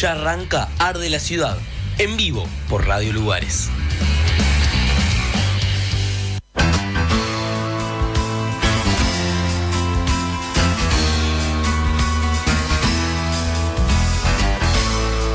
[0.00, 1.58] Ya arranca Arde la Ciudad,
[1.98, 3.68] en vivo por Radio Lugares.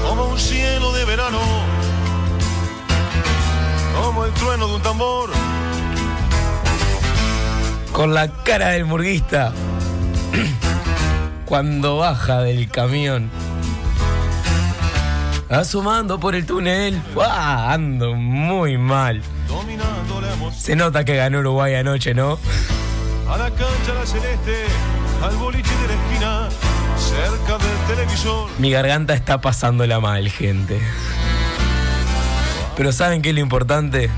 [0.08, 1.42] como un cielo de verano,
[4.02, 5.30] como el trueno de un tambor.
[7.92, 9.52] Con la cara del murguista.
[11.46, 13.43] Cuando baja del camión.
[15.54, 17.00] Asomando por el túnel.
[17.22, 19.22] Ando muy mal.
[20.58, 22.40] Se nota que ganó Uruguay anoche, ¿no?
[23.30, 24.66] A la cancha la celeste,
[25.22, 26.50] al boliche de la esquina,
[26.98, 28.50] cerca del televisor.
[28.58, 30.80] Mi garganta está pasándola mal, gente.
[32.76, 34.10] Pero ¿saben qué es lo importante?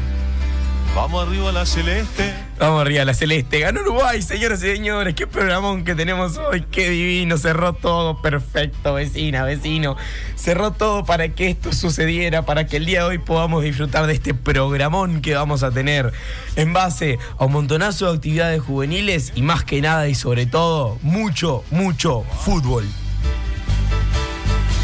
[0.96, 2.34] Vamos arriba a la celeste.
[2.58, 3.60] Vamos arriba, la celeste.
[3.60, 5.14] Ganó Uruguay, señoras y señores.
[5.14, 6.62] Qué programón que tenemos hoy.
[6.72, 7.38] Qué divino.
[7.38, 9.98] Cerró todo perfecto, vecina, vecino.
[10.38, 14.14] Cerró todo para que esto sucediera, para que el día de hoy podamos disfrutar de
[14.14, 16.14] este programón que vamos a tener
[16.56, 20.98] en base a un montonazo de actividades juveniles y más que nada y sobre todo,
[21.02, 22.86] mucho, mucho fútbol.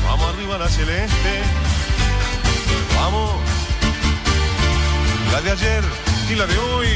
[0.03, 1.39] Vamos arriba a la celeste.
[2.97, 3.31] Vamos.
[5.31, 6.87] La de ayer hoy.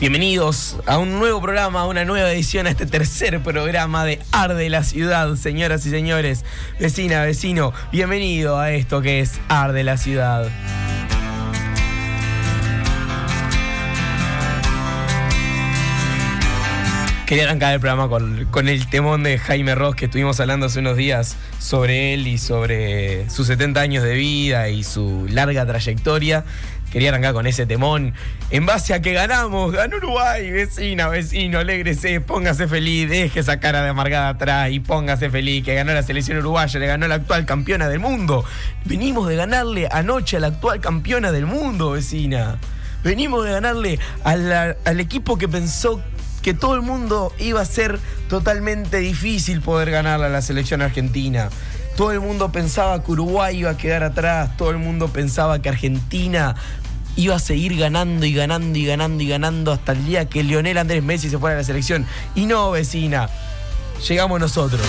[0.00, 4.70] Bienvenidos a un nuevo programa, a una nueva edición, a este tercer programa de Arde
[4.70, 6.46] la Ciudad, señoras y señores,
[6.78, 10.48] vecina, vecino, bienvenido a esto que es Arde la Ciudad.
[17.26, 20.78] Quería arrancar el programa con, con el temón de Jaime Ross que estuvimos hablando hace
[20.78, 26.44] unos días sobre él y sobre sus 70 años de vida y su larga trayectoria.
[26.90, 28.14] Quería arrancar con ese temón.
[28.50, 33.82] En base a que ganamos, ganó Uruguay, vecina, vecino, alégrese, póngase feliz, deje esa cara
[33.82, 37.46] de amargada atrás y póngase feliz, que ganó la selección uruguaya, le ganó la actual
[37.46, 38.44] campeona del mundo.
[38.84, 42.58] Venimos de ganarle anoche a la actual campeona del mundo, vecina.
[43.04, 46.02] Venimos de ganarle al equipo que pensó
[46.42, 47.98] que todo el mundo iba a ser
[48.28, 51.50] totalmente difícil poder ganarle a la selección argentina.
[51.96, 55.68] Todo el mundo pensaba que Uruguay iba a quedar atrás, todo el mundo pensaba que
[55.68, 56.54] Argentina
[57.16, 60.78] iba a seguir ganando y ganando y ganando y ganando hasta el día que Lionel
[60.78, 62.06] Andrés Messi se fuera a la selección.
[62.34, 63.28] Y no, vecina,
[64.08, 64.82] llegamos nosotros.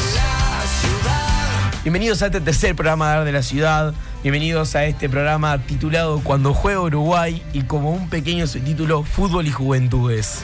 [1.84, 3.94] Bienvenidos a este tercer programa de la Ciudad.
[4.22, 9.52] Bienvenidos a este programa titulado Cuando juega Uruguay y como un pequeño subtítulo Fútbol y
[9.52, 10.44] Juventudes.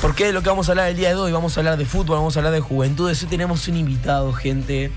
[0.00, 1.30] ¿Por qué de lo que vamos a hablar el día de hoy?
[1.30, 3.22] Vamos a hablar de fútbol, vamos a hablar de juventudes.
[3.22, 4.90] Hoy tenemos un invitado, gente.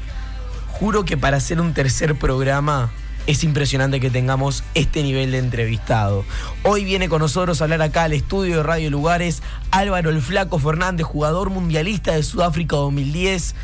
[0.79, 2.91] Juro que para hacer un tercer programa
[3.27, 6.25] es impresionante que tengamos este nivel de entrevistado.
[6.63, 9.41] Hoy viene con nosotros a hablar acá al estudio de Radio Lugares
[9.71, 13.55] Álvaro el Flaco Fernández, jugador mundialista de Sudáfrica 2010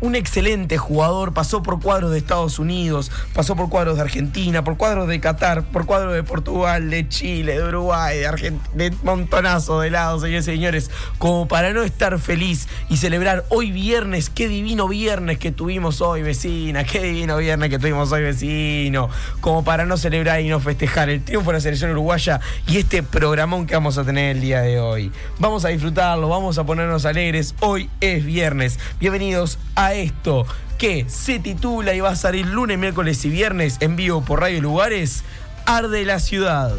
[0.00, 4.76] un excelente jugador, pasó por cuadros de Estados Unidos, pasó por cuadros de Argentina, por
[4.76, 9.80] cuadros de Qatar, por cuadros de Portugal, de Chile, de Uruguay, de Argentina, de montonazo
[9.80, 14.48] de lados, señores y señores, como para no estar feliz y celebrar hoy viernes, qué
[14.48, 19.08] divino viernes que tuvimos hoy, vecina, qué divino viernes que tuvimos hoy, vecino,
[19.40, 23.02] como para no celebrar y no festejar el triunfo de la selección uruguaya y este
[23.02, 25.12] programón que vamos a tener el día de hoy.
[25.38, 28.78] Vamos a disfrutarlo, vamos a ponernos alegres, hoy es viernes.
[29.00, 30.46] Bienvenidos a esto
[30.78, 34.60] que se titula y va a salir lunes, miércoles y viernes en vivo por Radio
[34.62, 35.24] Lugares,
[35.66, 36.72] Arde la Ciudad.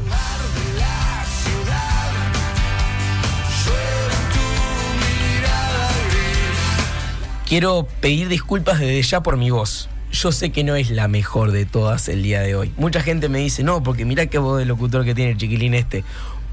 [7.47, 9.87] Quiero pedir disculpas desde ya por mi voz.
[10.11, 12.71] Yo sé que no es la mejor de todas el día de hoy.
[12.77, 15.75] Mucha gente me dice, no, porque mirá qué voz de locutor que tiene el chiquilín
[15.75, 16.03] este.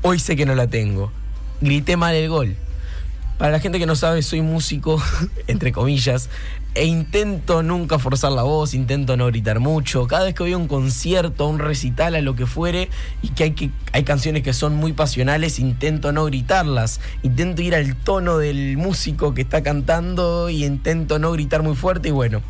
[0.03, 1.11] Hoy sé que no la tengo.
[1.63, 2.57] Grité mal el gol.
[3.42, 5.03] Para la gente que no sabe, soy músico,
[5.48, 6.30] entre comillas,
[6.76, 10.06] e intento nunca forzar la voz, intento no gritar mucho.
[10.06, 12.88] Cada vez que voy a un concierto, a un recital, a lo que fuere,
[13.20, 17.00] y que hay, que hay canciones que son muy pasionales, intento no gritarlas.
[17.25, 22.10] Intento ir al tono del músico que está cantando y intento no gritar muy fuerte
[22.10, 22.42] y bueno.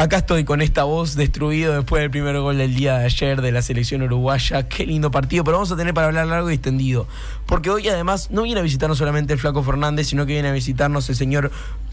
[0.00, 3.52] Acá estoy con esta voz destruido después del primer gol del día de ayer de
[3.52, 4.66] la selección uruguaya.
[4.66, 7.06] Qué lindo partido, pero vamos a tener para hablar largo y extendido.
[7.44, 10.52] Porque hoy además no viene a visitarnos solamente el Flaco Fernández, sino que viene a
[10.52, 11.50] visitarnos el señor,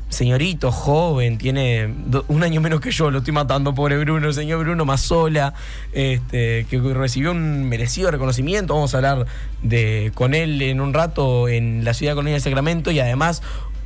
[0.08, 1.94] señorito, joven, tiene
[2.30, 5.54] un año menos que yo, lo estoy matando, pobre Bruno, el señor Bruno Mazola,
[5.92, 8.74] este, que recibió un merecido reconocimiento.
[8.74, 9.26] Vamos a hablar
[9.64, 13.44] de, con él en un rato en la ciudad colonia de Sacramento y además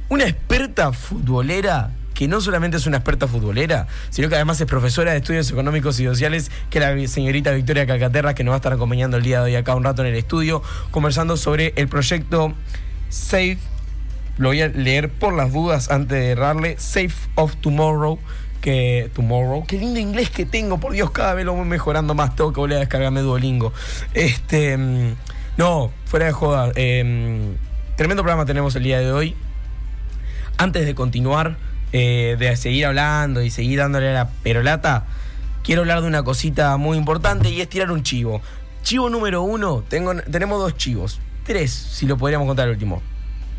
[0.09, 5.09] una experta futbolera que no solamente es una experta futbolera, sino que además es profesora
[5.09, 8.59] de estudios económicos y sociales, que es la señorita Victoria Calcaterra, que nos va a
[8.59, 11.87] estar acompañando el día de hoy acá un rato en el estudio, conversando sobre el
[11.87, 12.53] proyecto
[13.09, 13.57] Safe
[14.37, 16.75] lo voy a leer por las dudas antes de errarle.
[16.77, 18.19] Safe of Tomorrow.
[18.61, 22.35] Que Tomorrow, qué lindo inglés que tengo, por Dios, cada vez lo voy mejorando más.
[22.35, 23.73] Tengo que volver a descargarme Duolingo.
[24.13, 25.15] Este, mm,
[25.57, 26.71] no, fuera de joda.
[26.75, 27.55] eh,
[27.97, 29.35] tremendo programa tenemos el día de hoy.
[30.59, 31.57] Antes de continuar,
[31.91, 35.05] eh, de seguir hablando y seguir dándole la perolata,
[35.63, 38.41] quiero hablar de una cosita muy importante y es tirar un chivo.
[38.83, 41.19] Chivo número uno, tengo, tenemos dos chivos.
[41.43, 43.01] Tres, si lo podríamos contar el último.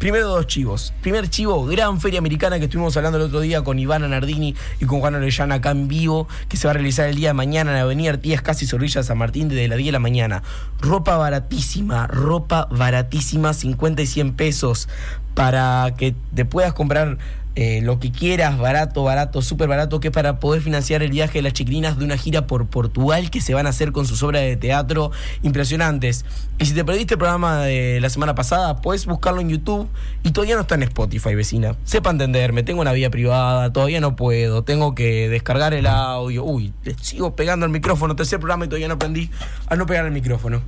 [0.02, 0.92] Primero dos chivos.
[1.00, 4.84] Primer chivo, gran feria americana que estuvimos hablando el otro día con Ivana Nardini y
[4.84, 7.70] con Juan Orellana acá en vivo, que se va a realizar el día de mañana
[7.70, 10.42] en la Avenida Artigas Casi Zorrilla San Martín desde las 10 de la mañana.
[10.80, 14.88] Ropa baratísima, ropa baratísima, 50 y 100 pesos
[15.34, 17.18] para que te puedas comprar
[17.54, 21.38] eh, lo que quieras, barato, barato, súper barato, que es para poder financiar el viaje
[21.38, 24.22] de las chiquilinas de una gira por Portugal que se van a hacer con sus
[24.22, 25.10] obras de teatro
[25.42, 26.24] impresionantes.
[26.58, 29.86] Y si te perdiste el programa de la semana pasada, puedes buscarlo en YouTube
[30.22, 31.76] y todavía no está en Spotify, vecina.
[31.84, 36.44] Sepa entenderme, tengo una vida privada, todavía no puedo, tengo que descargar el audio.
[36.44, 39.30] Uy, le sigo pegando el micrófono, tercer programa y todavía no aprendí
[39.66, 40.62] a no pegar el micrófono.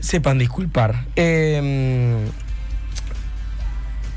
[0.00, 1.06] Sepan disculpar.
[1.16, 2.28] Eh,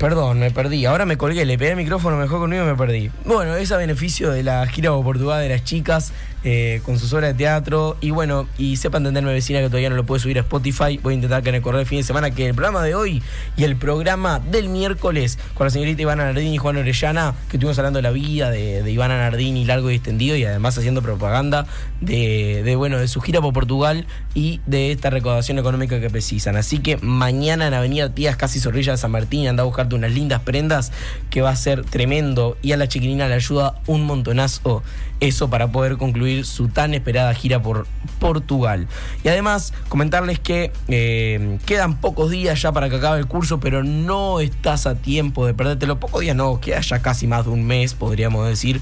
[0.02, 0.84] Perdón, me perdí.
[0.84, 3.12] Ahora me colgué, le pegué el micrófono mejor conmigo y me perdí.
[3.24, 6.12] Bueno, es a beneficio de la gira por Portugal de las chicas
[6.44, 7.96] eh, con sus obras de teatro.
[8.00, 10.98] Y bueno, y sepa entenderme, vecina, que todavía no lo puede subir a Spotify.
[11.02, 12.94] Voy a intentar que en el correo de fin de semana, que el programa de
[12.94, 13.22] hoy
[13.56, 17.78] y el programa del miércoles con la señorita Ivana Nardini y Juan Orellana, que estuvimos
[17.78, 21.66] hablando de la vida de, de Ivana Nardini largo y extendido y además haciendo propaganda
[22.00, 26.56] de, de, bueno, de su gira por Portugal y de esta recaudación económica que precisan.
[26.56, 30.12] Así que mañana en Avenida Tías, casi Zorrilla de San Martín, anda a buscarte unas
[30.12, 30.92] lindas prendas
[31.30, 34.82] que va a ser tremendo y a la chiquilina le ayuda un montonazo
[35.22, 37.86] eso para poder concluir su tan esperada gira por
[38.18, 38.88] Portugal.
[39.22, 43.84] Y además comentarles que eh, quedan pocos días ya para que acabe el curso, pero
[43.84, 46.00] no estás a tiempo de perdértelo.
[46.00, 48.80] Pocos días no, queda ya casi más de un mes, podríamos decir,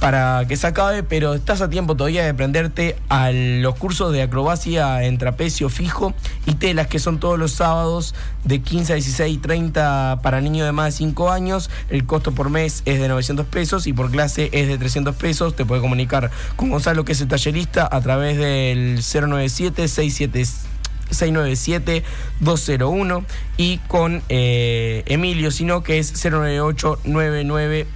[0.00, 4.22] para que se acabe, pero estás a tiempo todavía de prenderte a los cursos de
[4.22, 6.14] acrobacia en trapecio fijo
[6.46, 8.14] y telas, que son todos los sábados
[8.44, 11.68] de 15 a 16 y 30 para niños de más de 5 años.
[11.90, 15.54] El costo por mes es de 900 pesos y por clase es de 300 pesos.
[15.54, 22.04] Te puedes comunicar con Gonzalo, que es el tallerista, a través del 097 697
[22.40, 23.24] 201
[23.58, 27.86] y con eh, Emilio, sino que es 098 99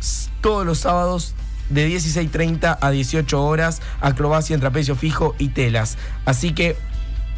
[0.40, 1.34] todos los sábados
[1.68, 5.98] de 16.30 a 18 horas, acrobacia en trapecio fijo y telas.
[6.24, 6.76] Así que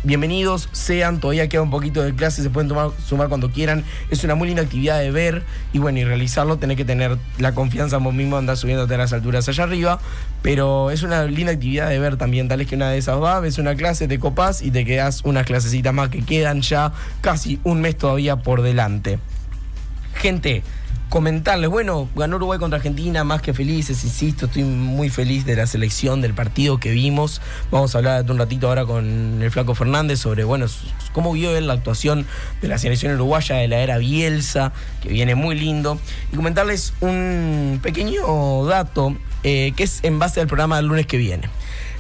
[0.05, 3.85] bienvenidos sean, todavía queda un poquito de clase, se pueden tomar, sumar cuando quieran.
[4.11, 7.55] Es una muy linda actividad de ver y bueno, y realizarlo, tenés que tener la
[7.55, 10.01] confianza vos mismo, andar subiéndote a las alturas allá arriba,
[10.43, 13.41] pero es una linda actividad de ver también, tal es que una de esas va,
[13.41, 17.61] ves una clase, te copás y te quedas unas clasecitas más que quedan ya casi
[17.65, 19.19] un mes todavía por delante.
[20.15, 20.63] Gente,
[21.13, 25.67] comentarles, bueno, ganó Uruguay contra Argentina, más que felices, insisto, estoy muy feliz de la
[25.67, 27.43] selección, del partido que vimos.
[27.71, 30.65] Vamos a hablar un ratito ahora con el Flaco Fernández sobre, bueno,
[31.13, 32.25] cómo vio él la actuación
[32.63, 34.73] de la selección uruguaya de la era Bielsa,
[35.03, 35.99] que viene muy lindo.
[36.33, 41.19] Y comentarles un pequeño dato eh, que es en base al programa del lunes que
[41.19, 41.51] viene.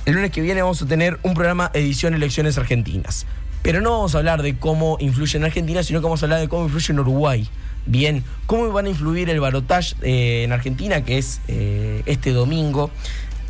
[0.06, 3.26] El lunes que viene vamos a tener un programa edición Elecciones Argentinas.
[3.62, 6.40] Pero no vamos a hablar de cómo influye en Argentina, sino que vamos a hablar
[6.40, 7.50] de cómo influye en Uruguay.
[7.86, 12.90] Bien, ¿cómo van a influir el barotage eh, en Argentina, que es eh, este domingo?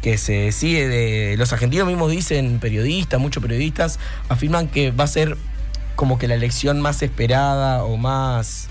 [0.03, 1.37] que se sigue de.
[1.39, 5.37] Los argentinos mismos dicen, periodistas, muchos periodistas, afirman que va a ser
[5.95, 8.69] como que la elección más esperada o más.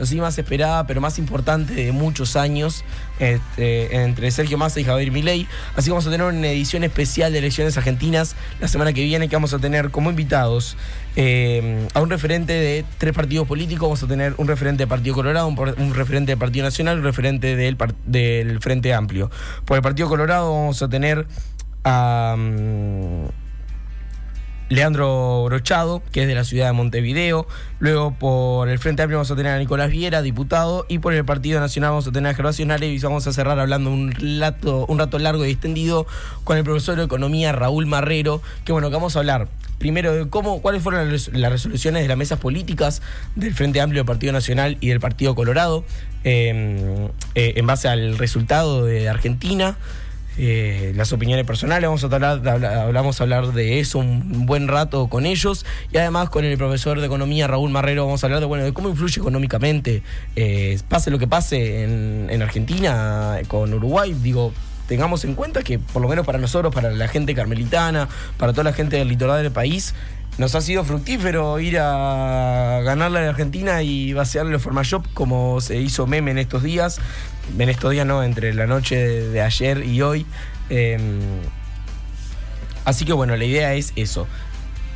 [0.00, 2.84] No sé más esperada, pero más importante de muchos años
[3.18, 5.46] este, entre Sergio Massa y Javier Milei.
[5.76, 9.28] Así que vamos a tener una edición especial de elecciones argentinas la semana que viene,
[9.28, 10.78] que vamos a tener como invitados
[11.16, 13.82] eh, a un referente de tres partidos políticos.
[13.82, 17.04] Vamos a tener un referente del Partido Colorado, un, referente del Partido Nacional y un
[17.04, 17.76] referente del,
[18.06, 19.30] del Frente Amplio.
[19.66, 21.26] Por el Partido Colorado vamos a tener
[21.84, 22.36] a.
[22.38, 23.28] Um,
[24.70, 27.46] Leandro Brochado, que es de la ciudad de Montevideo.
[27.80, 30.86] Luego por el Frente Amplio vamos a tener a Nicolás Viera, diputado.
[30.88, 33.58] Y por el Partido Nacional vamos a tener a Gervasio Nares y vamos a cerrar
[33.58, 36.06] hablando un rato, un rato largo y extendido
[36.44, 38.42] con el profesor de Economía Raúl Marrero.
[38.64, 39.48] Que bueno, que vamos a hablar
[39.78, 43.02] primero de cómo, cuáles fueron las resoluciones de las mesas políticas
[43.34, 45.84] del Frente Amplio del Partido Nacional y del Partido Colorado
[46.22, 49.76] eh, eh, en base al resultado de Argentina.
[50.42, 55.08] Eh, las opiniones personales, vamos a hablar, hablamos a hablar de eso un buen rato
[55.08, 58.46] con ellos y además con el profesor de economía Raúl Marrero vamos a hablar de
[58.46, 60.02] bueno de cómo influye económicamente,
[60.36, 64.54] eh, pase lo que pase en, en Argentina con Uruguay, digo,
[64.88, 68.64] tengamos en cuenta que por lo menos para nosotros, para la gente carmelitana, para toda
[68.64, 69.94] la gente del litoral del país,
[70.38, 75.76] nos ha sido fructífero ir a ganarla en Argentina y vaciarle los Formashop como se
[75.76, 76.98] hizo meme en estos días.
[77.58, 80.26] En estos días no, entre la noche de, ayer y hoy.
[80.68, 81.20] Em,
[82.84, 84.26] así que bueno, la idea es eso.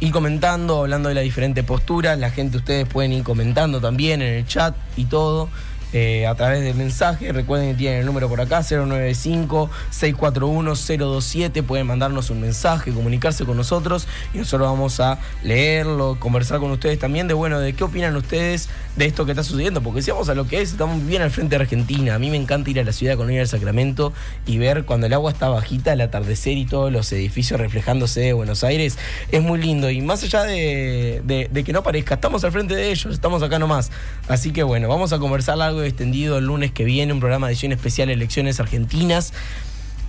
[0.00, 2.18] Ir comentando, hablando de las diferentes posturas.
[2.18, 5.48] La gente, ustedes pueden ir comentando también en el chat y todo.
[5.96, 7.30] Eh, a través del mensaje.
[7.30, 11.62] Recuerden que tienen el número por acá, 095-641-027.
[11.62, 16.98] Pueden mandarnos un mensaje, comunicarse con nosotros y nosotros vamos a leerlo, conversar con ustedes
[16.98, 19.82] también de, bueno, de qué opinan ustedes de esto que está sucediendo.
[19.82, 22.16] Porque si vamos a lo que es, estamos bien al frente de Argentina.
[22.16, 24.12] A mí me encanta ir a la ciudad con del Sacramento
[24.46, 28.32] y ver cuando el agua está bajita, el atardecer y todos los edificios reflejándose de
[28.32, 28.98] Buenos Aires.
[29.30, 32.90] Es muy lindo y más allá de, de que no parezca, estamos al frente de
[32.90, 33.92] ellos, estamos acá nomás.
[34.26, 37.52] Así que bueno, vamos a conversar algo extendido el lunes que viene, un programa de
[37.52, 39.32] edición especial Elecciones Argentinas.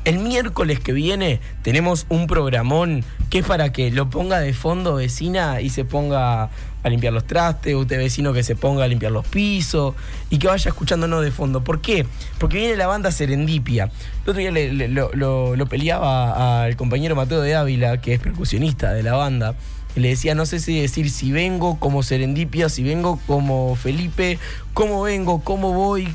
[0.03, 4.95] El miércoles que viene tenemos un programón que es para que lo ponga de fondo
[4.95, 6.49] vecina y se ponga
[6.83, 9.95] a limpiar los trastes, usted vecino que se ponga a limpiar los pisos
[10.29, 11.63] y que vaya escuchándonos de fondo.
[11.63, 12.05] ¿Por qué?
[12.37, 13.85] Porque viene la banda Serendipia.
[14.25, 19.01] El otro día lo, lo peleaba al compañero Mateo de Ávila, que es percusionista de
[19.01, 19.55] la banda
[19.95, 24.39] le decía, no sé si decir si vengo como Serendipia, si vengo como Felipe,
[24.73, 26.13] cómo vengo, cómo voy,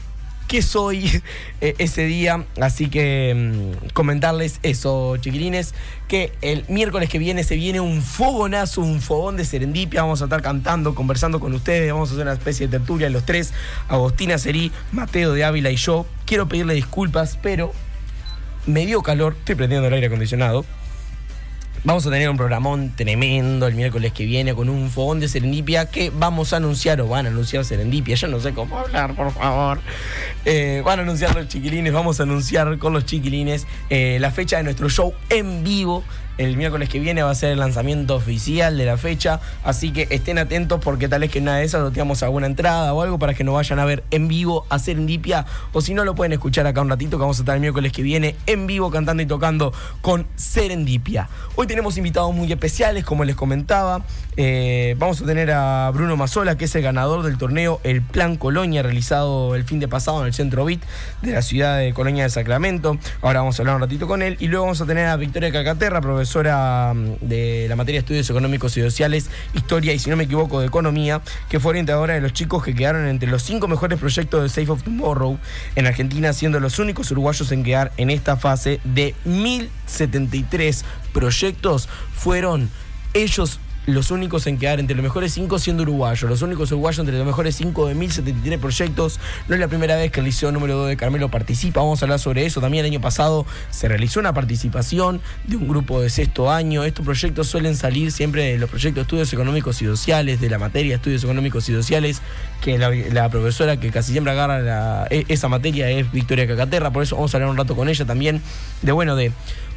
[0.51, 1.23] qué soy
[1.61, 2.45] eh, ese día.
[2.61, 5.75] Así que mm, comentarles eso, chiquilines,
[6.09, 10.03] que el miércoles que viene se viene un fogonazo, un fogón de serendipia.
[10.03, 11.93] Vamos a estar cantando, conversando con ustedes.
[11.93, 13.55] Vamos a hacer una especie de tertulia los tres:
[13.89, 16.05] Agostina Serí, Mateo de Ávila y yo.
[16.27, 17.73] Quiero pedirle disculpas, pero
[18.67, 19.37] me dio calor.
[19.39, 20.67] Estoy prendiendo el aire acondicionado.
[21.83, 25.87] Vamos a tener un programón tremendo el miércoles que viene con un fogón de Serendipia
[25.87, 28.17] que vamos a anunciar o van a anunciar Serendipia.
[28.17, 29.81] Yo no sé cómo hablar, por favor.
[30.45, 34.59] Eh, van a anunciar los chiquilines, vamos a anunciar con los chiquilines eh, la fecha
[34.59, 36.05] de nuestro show en vivo
[36.41, 40.09] el miércoles que viene va a ser el lanzamiento oficial de la fecha, así que
[40.09, 43.35] estén atentos porque tal vez que nada de esas tenemos alguna entrada o algo para
[43.35, 45.45] que nos vayan a ver en vivo a Serendipia
[45.75, 47.93] o si no lo pueden escuchar acá un ratito que vamos a estar el miércoles
[47.93, 51.29] que viene en vivo cantando y tocando con Serendipia.
[51.57, 54.03] Hoy tenemos invitados muy especiales, como les comentaba.
[54.39, 58.37] Eh, vamos a tener a Bruno Mazola, que es el ganador del torneo El Plan
[58.37, 60.83] Colonia, realizado el fin de pasado en el Centro BIT
[61.21, 62.97] de la ciudad de Colonia de Sacramento.
[63.21, 64.39] Ahora vamos a hablar un ratito con él.
[64.41, 68.03] Y luego vamos a tener a Victoria Cacaterra, profesor profesora mm, de la materia de
[68.03, 72.15] Estudios Económicos y Sociales, Historia y, si no me equivoco, de Economía, que fue orientadora
[72.15, 75.39] de los chicos que quedaron entre los cinco mejores proyectos de Safe of Tomorrow
[75.75, 81.89] en Argentina, siendo los únicos uruguayos en quedar en esta fase de 1073 proyectos.
[82.15, 82.71] Fueron
[83.13, 83.59] ellos
[83.95, 87.27] los únicos en quedar entre los mejores cinco siendo uruguayos, los únicos uruguayos entre los
[87.27, 89.21] mejores cinco de 1073 proyectos.
[89.49, 92.05] No es la primera vez que el Liceo número 2 de Carmelo participa, vamos a
[92.05, 92.61] hablar sobre eso.
[92.61, 96.85] También el año pasado se realizó una participación de un grupo de sexto año.
[96.85, 100.59] Estos proyectos suelen salir siempre de los proyectos de estudios económicos y sociales, de la
[100.59, 102.21] materia de estudios económicos y sociales,
[102.61, 107.17] que la, profesora que casi siempre agarra e, esa materia es Victoria Cacaterra, por eso
[107.17, 108.43] vamos a hablar un rato con ella también
[108.83, 109.33] de, bueno, de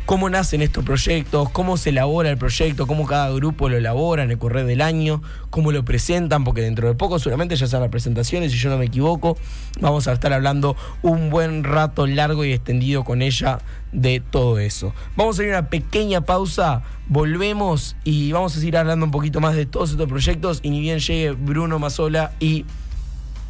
[0.05, 4.31] cómo nacen estos proyectos, cómo se elabora el proyecto, cómo cada grupo lo elabora en
[4.31, 7.91] el correo del año, cómo lo presentan, porque dentro de poco seguramente ya sean las
[7.91, 9.37] presentaciones, si yo no me equivoco,
[9.79, 13.59] vamos a estar hablando un buen rato largo y extendido con ella
[13.91, 14.93] de todo eso.
[15.15, 19.39] Vamos a ir a una pequeña pausa, volvemos y vamos a seguir hablando un poquito
[19.39, 20.59] más de todos estos proyectos.
[20.63, 22.65] Y ni bien llegue Bruno Mazola y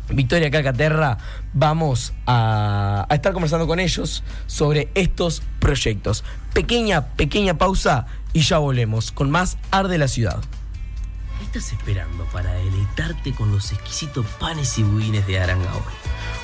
[0.10, 1.18] Victoria Cacaterra,
[1.54, 6.24] vamos a, estar conversando con ellos sobre estos proyectos.
[6.54, 10.40] Pequeña, pequeña pausa y ya volvemos con más Arde la Ciudad.
[11.40, 15.84] ¿Qué estás esperando para deleitarte con los exquisitos panes y budines de Arangaol?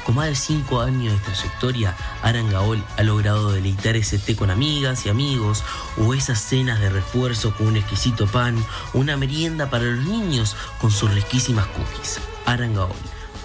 [0.05, 5.05] Con más de 5 años de trayectoria, Arangaol ha logrado deleitar ese té con amigas
[5.05, 5.63] y amigos,
[5.97, 8.55] o esas cenas de refuerzo con un exquisito pan,
[8.93, 12.19] una merienda para los niños con sus riquísimas cookies.
[12.45, 12.95] Arangaol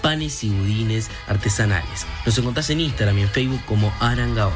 [0.05, 2.05] panes y budines artesanales.
[2.27, 4.53] Nos encontrás en Instagram y en Facebook como Arangao.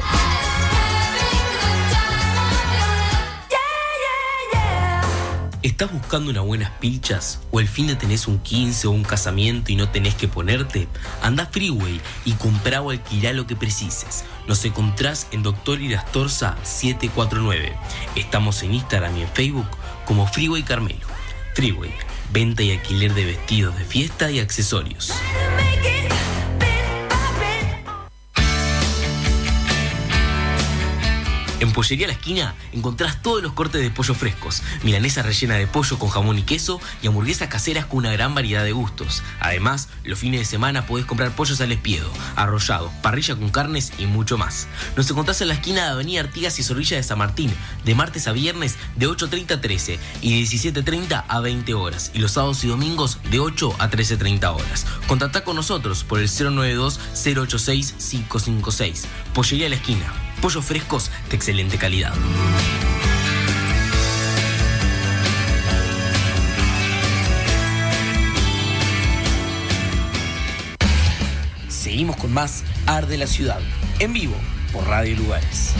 [5.63, 7.39] ¿Estás buscando unas buenas pilchas?
[7.49, 10.87] ¿O el fin de tenés un 15 o un casamiento y no tenés que ponerte?
[11.23, 14.25] Anda Freeway y comprá o alquilá lo que precises.
[14.47, 17.75] Nos encontrás en Doctor Irastorza 749.
[18.15, 19.67] Estamos en Instagram y en Facebook
[20.05, 21.07] como Freeway Carmelo.
[21.55, 21.91] Freeway
[22.31, 25.13] venta y alquiler de vestidos de fiesta y accesorios.
[31.59, 35.99] En Pollería La Esquina encontrás todos los cortes de pollo frescos, milanesa rellena de pollo
[35.99, 39.23] con jamón y queso y hamburguesas caseras con una gran variedad de gustos.
[39.41, 44.05] Además, los fines de semana podés comprar pollos al espiedo, arrollado, parrilla con carnes y
[44.05, 44.69] mucho más.
[44.95, 47.51] Nos encontrás en la esquina de Avenida Artigas y Zorrilla de San Martín,
[47.83, 52.19] de martes a viernes de 8.30 a 13 y de 17.30 a 20 horas, y
[52.19, 54.85] los sábados y domingos de 8 a 13.30 horas.
[55.07, 59.03] Contactá con nosotros por el 092-086-556.
[59.33, 60.28] Pollería La Esquina.
[60.41, 62.13] Pollos frescos de excelente calidad.
[71.67, 73.59] Seguimos con más Arde la Ciudad,
[73.99, 74.35] en vivo
[74.71, 75.73] por Radio Lugares.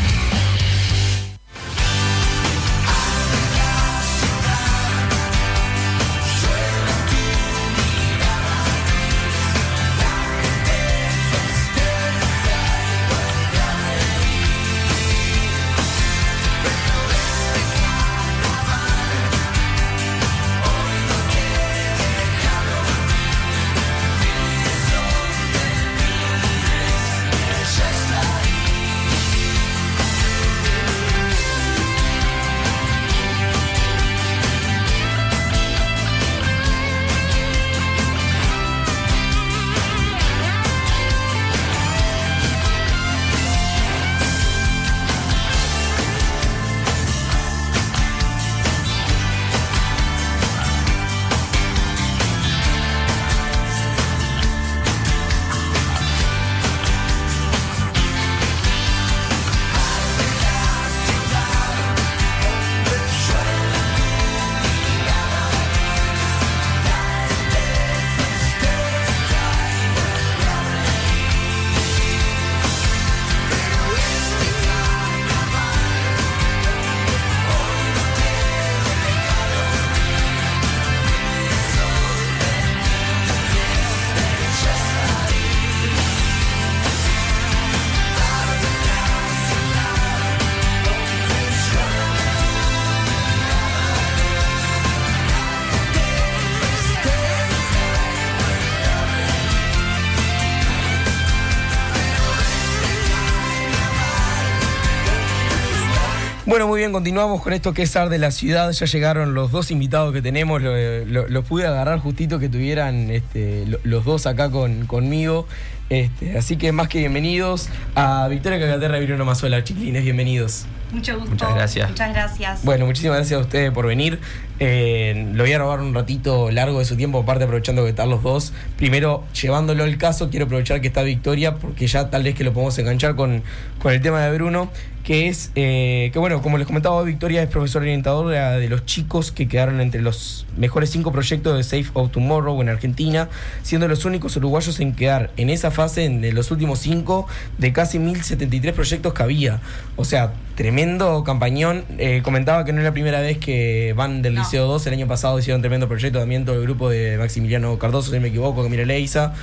[106.92, 108.72] Continuamos con esto que es Ar de la Ciudad.
[108.72, 110.62] Ya llegaron los dos invitados que tenemos.
[110.62, 115.48] Los pude agarrar justito que tuvieran este, los dos acá con, conmigo.
[115.90, 120.68] Este, así que más que bienvenidos a Victoria Cacaterra y Bruno Mazuela, chiquilines, bienvenidos.
[120.92, 121.32] Mucho gusto.
[121.32, 121.90] Muchas gracias.
[121.90, 122.64] Muchas gracias.
[122.64, 124.20] Bueno, muchísimas gracias a ustedes por venir.
[124.60, 128.10] Eh, lo voy a robar un ratito largo de su tiempo, aparte aprovechando que están
[128.10, 128.54] los dos.
[128.76, 132.54] Primero, llevándolo al caso, quiero aprovechar que está Victoria, porque ya tal vez que lo
[132.54, 133.44] podemos enganchar con,
[133.80, 134.70] con el tema de Bruno,
[135.04, 138.86] que es, eh, que bueno, como les comentaba, Victoria es profesor orientador de, de los
[138.86, 143.30] chicos que quedaron entre los mejores cinco proyectos de Safe of Tomorrow en Argentina,
[143.62, 147.26] siendo los únicos uruguayos en quedar en esa fase en los últimos cinco
[147.58, 149.60] de casi 1073 proyectos que había.
[149.96, 151.86] O sea, tremendo campañón.
[151.98, 154.86] Eh, comentaba que no es la primera vez que van del Liceo 2.
[154.88, 158.28] El año pasado hicieron tremendo proyecto también todo el grupo de Maximiliano Cardoso, si me
[158.28, 159.34] equivoco, que mire Leisa.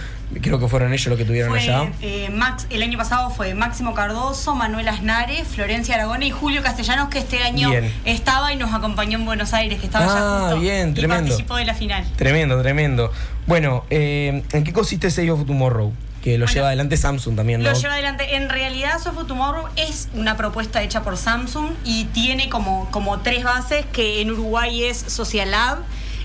[0.42, 1.90] Creo que fueron ellos los que tuvieron Fue, allá.
[2.02, 7.08] eh, Max, el año pasado fue Máximo Cardoso, Manuel Asnare, Florencia Aragona y Julio Castellanos,
[7.08, 7.90] que este año Bien.
[8.04, 11.22] estaba y nos acompañó en Buenos Aires, que estaba Ah, ya justo bien, y tremendo.
[11.28, 12.04] participó de la final.
[12.16, 13.10] Tremendo, tremendo.
[13.46, 15.92] Bueno, eh, ¿en qué consiste Save of Tomorrow?
[16.26, 17.70] Que lo Bueno, lleva adelante Samsung también, ¿no?
[17.70, 18.34] Lo lleva adelante.
[18.34, 23.44] En realidad, Soft Tomorrow es una propuesta hecha por Samsung y tiene como, como tres
[23.44, 25.78] bases, que en Uruguay es Social Lab,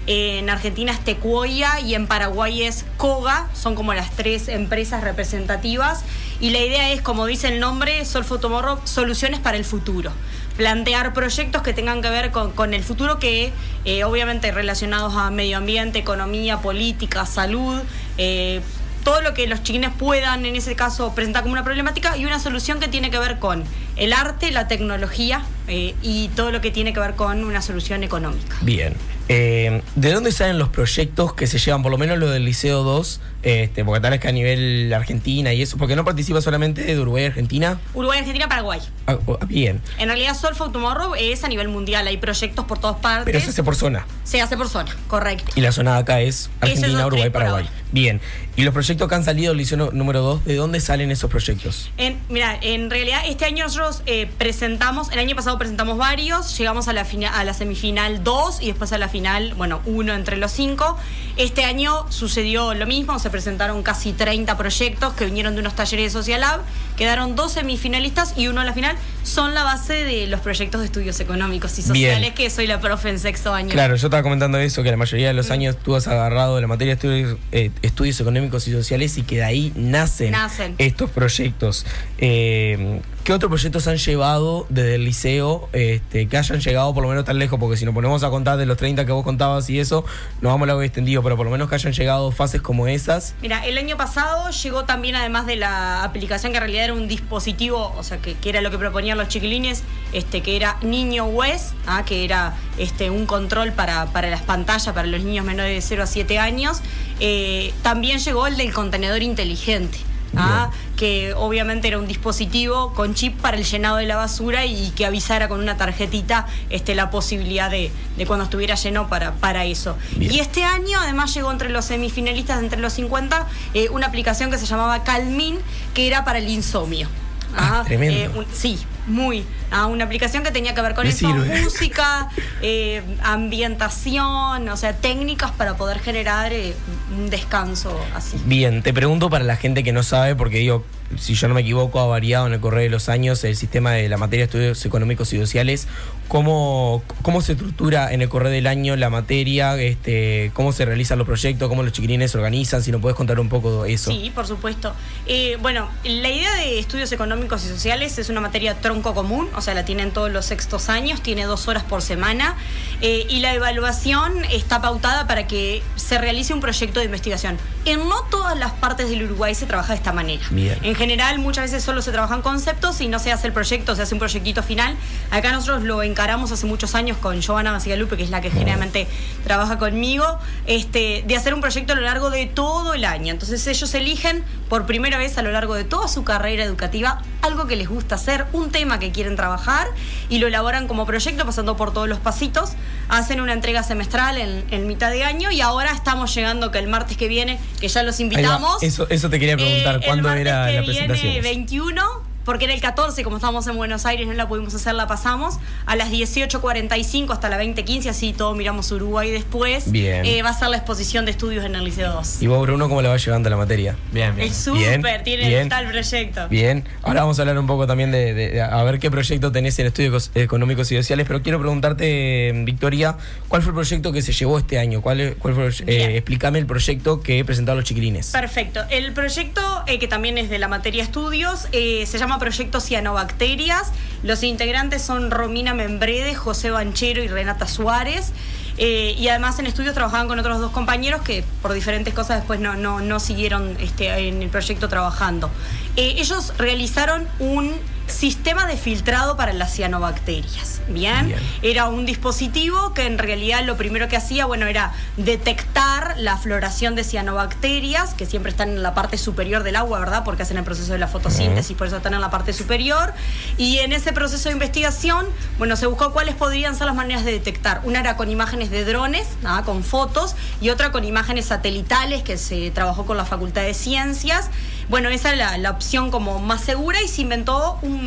[0.07, 6.03] en Argentina es Tecuoya y en Paraguay es Koga, son como las tres empresas representativas.
[6.39, 10.11] Y la idea es, como dice el nombre, Sol Tomorrow, soluciones para el futuro.
[10.57, 13.53] Plantear proyectos que tengan que ver con, con el futuro, que
[13.85, 17.79] eh, obviamente relacionados a medio ambiente, economía, política, salud,
[18.17, 18.61] eh,
[19.03, 22.39] todo lo que los chiquines puedan en ese caso presentar como una problemática y una
[22.39, 23.63] solución que tiene que ver con
[23.95, 28.03] el arte, la tecnología eh, y todo lo que tiene que ver con una solución
[28.03, 28.57] económica.
[28.62, 28.93] Bien.
[29.29, 32.84] Eh, ¿De dónde salen los proyectos que se llevan, por lo menos lo del Liceo
[32.84, 33.21] 2?
[33.43, 36.99] Este, porque tal vez que a nivel Argentina y eso, porque no participa solamente de
[36.99, 37.79] Uruguay Argentina.
[37.93, 38.81] Uruguay, Argentina, Paraguay.
[39.07, 39.81] Ah, oh, bien.
[39.97, 43.25] En realidad Sol for Tomorrow es a nivel mundial, hay proyectos por todas partes.
[43.25, 44.05] Pero se hace por zona.
[44.25, 45.53] Se hace por zona, correcto.
[45.55, 47.69] Y la zona de acá es Argentina, es Uruguay, Paraguay.
[47.91, 48.21] Bien.
[48.55, 51.89] ¿Y los proyectos que han salido del liceo número 2, de dónde salen esos proyectos?
[51.97, 56.88] En, mira, en realidad este año nosotros eh, presentamos, el año pasado presentamos varios, llegamos
[56.88, 60.52] a la, a la semifinal 2 y después a la final, bueno, uno entre los
[60.52, 60.97] cinco.
[61.38, 66.06] Este año sucedió lo mismo, se presentaron casi 30 proyectos que vinieron de unos talleres
[66.06, 66.62] de Social Lab,
[66.97, 70.88] quedaron dos semifinalistas y uno a la final, son la base de los proyectos de
[70.88, 73.69] estudios económicos y sociales, que soy la profe en sexto año.
[73.69, 75.54] Claro, yo estaba comentando eso, que la mayoría de los mm.
[75.54, 79.21] años tú has agarrado de la materia de estudios, eh, estudios económicos y sociales y
[79.21, 80.34] que de ahí nacen,
[80.80, 81.86] estos proyectos.
[82.17, 87.10] Eh, ¿Qué otros proyectos han llevado desde el liceo este, que hayan llegado por lo
[87.10, 87.60] menos tan lejos?
[87.60, 90.03] Porque si nos ponemos a contar de los 30 que vos contabas y eso,
[90.41, 93.36] nos vamos a lo extendido, pero por lo menos que hayan llegado fases como esas.
[93.39, 97.07] Mira, el año pasado llegó también, además de la aplicación que en realidad era un
[97.07, 101.73] dispositivo, o sea, que, era lo que proponían los chiquilines, este, que era Niño West,
[101.86, 102.03] ¿ah?
[102.03, 106.03] que era este, un control para, para las pantallas para los niños menores de 0
[106.03, 106.81] a 7 años.
[107.19, 109.99] Eh, también llegó el del contenedor inteligente.
[110.36, 110.70] ¿Ah?
[110.98, 115.06] que obviamente era un dispositivo con chip para el llenado de la basura y que
[115.06, 117.91] avisara con una tarjetita este, la posibilidad de,
[118.28, 119.98] cuando estuviera lleno para, para eso.
[120.20, 124.58] Y este año además llegó entre los semifinalistas, entre los 50, eh, una aplicación que
[124.58, 125.60] se llamaba Calmin,
[125.94, 127.08] que era para el insomnio.
[127.55, 128.41] Ah, tremendo.
[128.41, 129.45] Eh, sí, muy.
[129.71, 132.29] a una aplicación que tenía que ver con eso, música,
[132.61, 136.73] eh, ambientación, o sea, técnicas para poder generar eh,
[137.17, 138.37] un descanso así.
[138.45, 140.83] Bien, te pregunto para la gente que no sabe, porque digo,
[141.17, 143.91] si yo no me equivoco, ha variado en el correr de los años el sistema
[143.91, 145.87] de la materia de estudios económicos y sociales.
[146.32, 149.76] ¿Cómo, cómo se estructura en el correr del año la materia?
[149.76, 151.67] Este, ¿Cómo se realizan los proyectos?
[151.67, 152.82] ¿Cómo los chiquilines se organizan?
[152.82, 154.12] Si nos puedes contar un poco eso.
[154.12, 154.94] Sí, por supuesto.
[155.28, 159.60] Eh, bueno, la idea de estudios económicos y sociales es una materia tronco común, o
[159.60, 162.56] sea, la tienen todos los sextos años, tiene dos horas por semana,
[163.02, 167.58] eh, y la evaluación está pautada para que se realice un proyecto de investigación.
[167.84, 170.44] En no todas las partes del Uruguay se trabaja de esta manera.
[170.52, 174.04] Bien general muchas veces solo se trabajan conceptos y no se hace el proyecto, se
[174.04, 174.96] hace un proyectito final.
[175.30, 179.07] Acá nosotros lo encaramos hace muchos años con Giovanna Lupe, que es la que generalmente
[179.43, 180.23] trabaja conmigo,
[180.67, 183.31] este, de hacer un proyecto a lo largo de todo el año.
[183.31, 187.65] Entonces ellos eligen por primera vez a lo largo de toda su carrera educativa algo
[187.65, 189.88] que les gusta hacer, un tema que quieren trabajar
[190.29, 192.73] y lo elaboran como proyecto pasando por todos los pasitos.
[193.10, 197.17] Hacen una entrega semestral en, mitad de año y ahora estamos llegando que el martes
[197.17, 198.84] que viene, que ya los invitamos.
[198.84, 203.23] Eso, eso te quería preguntar, eh, ¿cuándo era la viene 21 porque era el 14,
[203.23, 205.60] como estábamos en Buenos Aires, no la pudimos hacer, la pasamos.
[205.86, 209.91] A las 18.45 hasta la 20.15, así todo miramos Uruguay después.
[209.91, 210.25] Bien.
[210.25, 212.41] Eh, va a ser la exposición de estudios en el Liceo 2.
[212.41, 213.95] ¿Y vos, Bruno, cómo le va llevando la materia?
[214.12, 214.47] Bien, bien.
[214.49, 216.47] Es súper, tiene tal proyecto.
[216.49, 216.86] Bien.
[217.04, 220.32] Ahora vamos a hablar un poco también de, a ver qué proyecto tenés en estudios
[220.36, 224.80] económicos y sociales, pero quiero preguntarte, Victoria, ¿cuál fue el proyecto que se llevó este
[224.80, 225.01] año?
[225.01, 228.32] ¿Cuál, cuál fue, eh, explícame el proyecto que presentaron los chiquilines.
[228.32, 228.82] Perfecto.
[228.89, 233.91] El proyecto, eh, que también es de la materia estudios, se llama Proyecto Cianobacterias.
[234.24, 238.32] Los integrantes son Romina Membrede, José Banchero y Renata Suárez.
[238.78, 242.60] Eh, y además en estudios trabajaban con otros dos compañeros que por diferentes cosas después
[242.60, 245.50] no, no, siguieron este, en el proyecto trabajando.
[245.96, 247.74] Eh, ellos realizaron un
[248.12, 250.82] sistema de filtrado para las cianobacterias.
[250.88, 251.34] ¿bien?
[251.62, 256.95] Era un dispositivo que en realidad lo primero que hacía, bueno, era detectar la floración
[256.95, 260.24] de cianobacterias, que siempre están en la parte superior del agua, ¿verdad?
[260.24, 263.13] Porque hacen el proceso de la fotosíntesis, por eso están en la parte superior.
[263.58, 265.26] Y en ese proceso de investigación,
[265.58, 267.82] bueno, se buscó cuáles podrían ser las maneras de detectar.
[267.84, 269.63] Una era con imágenes de drones, ¿ah?
[269.65, 274.50] con fotos, y otra con imágenes satelitales, que se trabajó con la Facultad de Ciencias.
[274.89, 278.00] Bueno, esa era la, opción como más segura y se inventó un,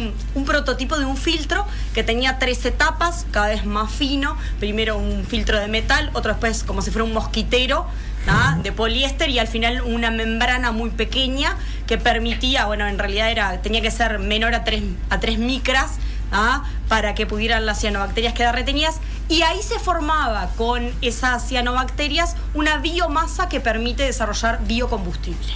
[0.44, 4.37] prototipo de un filtro que tenía tres etapas, cada vez más fino.
[4.59, 7.87] Primero un filtro de metal, otro después como si fuera un mosquitero
[8.62, 13.61] de poliéster y al final una membrana muy pequeña que permitía, bueno, en realidad era
[13.61, 15.92] tenía que ser menor a 3, a 3 micras.
[16.88, 18.96] para que pudieran las cianobacterias quedar retenidas
[19.28, 25.54] y ahí se formaba con esas cianobacterias una biomasa que permite desarrollar biocombustible.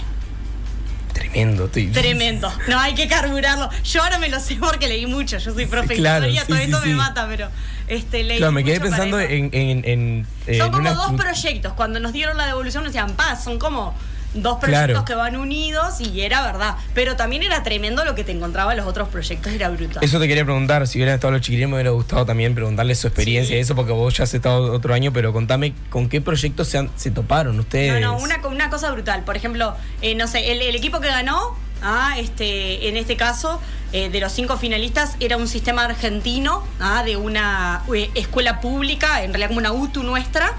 [1.31, 2.53] Tremendo, Tremendo.
[2.67, 3.69] No, hay que carburarlo.
[3.83, 5.37] Yo ahora me lo sé porque leí mucho.
[5.37, 7.49] Yo soy profe claro, todo esto me mata, pero
[7.87, 11.73] este, leí Claro, me quedé pensando en, en, Son como dos proyectos.
[11.73, 13.95] Cuando nos dieron la devolución nos decían, paz, son como
[14.33, 16.75] dos proyectos que van unidos y era verdad.
[16.93, 20.03] Pero también era tremendo lo que te encontraba en los otros proyectos, era brutal.
[20.03, 23.07] Eso te quería preguntar, si hubieran estado los chiquilines me hubiera gustado también preguntarles su
[23.07, 26.67] experiencia y eso, porque vos ya has estado otro año, pero contame con qué proyectos
[26.67, 28.01] se, se toparon ustedes.
[28.01, 29.23] No, no, una, una cosa brutal.
[29.23, 33.59] Por ejemplo, eh, no sé, el, equipo que ganó, ah, este, en este caso,
[33.91, 39.23] eh, de los cinco finalistas, era un sistema argentino ah, de una eh, escuela pública,
[39.23, 40.53] en realidad como una UTU nuestra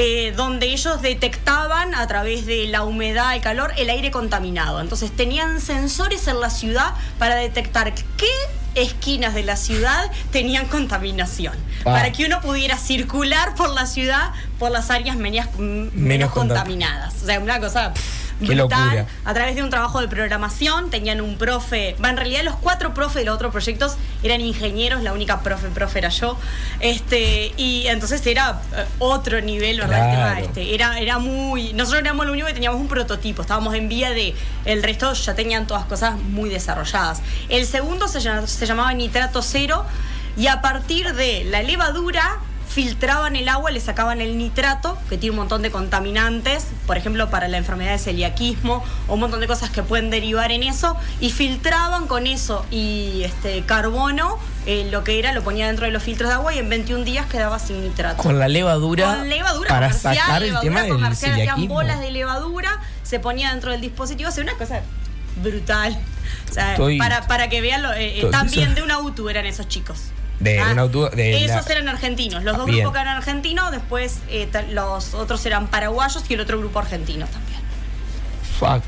[0.00, 4.80] eh, donde ellos detectaban a través de la humedad, el calor, el aire contaminado.
[4.80, 8.30] Entonces tenían sensores en la ciudad para detectar qué
[8.76, 11.54] esquinas de la ciudad tenían contaminación.
[11.82, 14.30] Para que uno pudiera circular por la ciudad
[14.60, 17.14] por las áreas menos, menos contam- contaminadas.
[17.22, 17.92] O sea, una cosa
[18.40, 19.06] brutal.
[19.24, 21.96] A través de un trabajo de programación, tenían un profe.
[22.02, 25.68] Va, en realidad, los cuatro profes de los otros proyectos eran ingenieros, la única profe,
[25.68, 26.38] profe era yo.
[26.80, 30.04] Este, y entonces era eh, otro nivel, ¿verdad?
[30.04, 30.46] El tema Claro.
[30.46, 30.74] este.
[30.74, 31.72] Era, era muy.
[31.72, 34.34] Nosotros éramos lo único que teníamos un prototipo, estábamos en vía de.
[34.64, 37.22] El resto ya tenían todas cosas muy desarrolladas.
[37.48, 39.84] El segundo se, se llamaba nitrato cero,
[40.36, 42.38] y a partir de la levadura
[42.82, 47.28] filtraban el agua, le sacaban el nitrato, que tiene un montón de contaminantes, por ejemplo,
[47.28, 50.96] para la enfermedad de celiaquismo, o un montón de cosas que pueden derivar en eso,
[51.20, 55.90] y filtraban con eso y este carbono, eh, lo que era, lo ponía dentro de
[55.92, 58.22] los filtros de agua y en 21 días quedaba sin nitrato.
[58.22, 61.74] Con la levadura, Con levadura para comercial, sacar el levadura tema del comercial, hacían celiaquismo.
[61.74, 64.82] bolas de levadura, se ponía dentro del dispositivo, o sea, una cosa
[65.42, 65.98] brutal.
[66.48, 69.46] O sea, Estoy- para, para que vean, lo- eh, eh, también de una UTU eran
[69.46, 69.98] esos chicos.
[70.40, 72.78] De Ah, una auto- de Esos la- eran argentinos, los dos Bien.
[72.78, 77.26] grupos que eran argentinos, después eh, los otros eran paraguayos y el otro grupo argentino
[77.26, 77.58] también.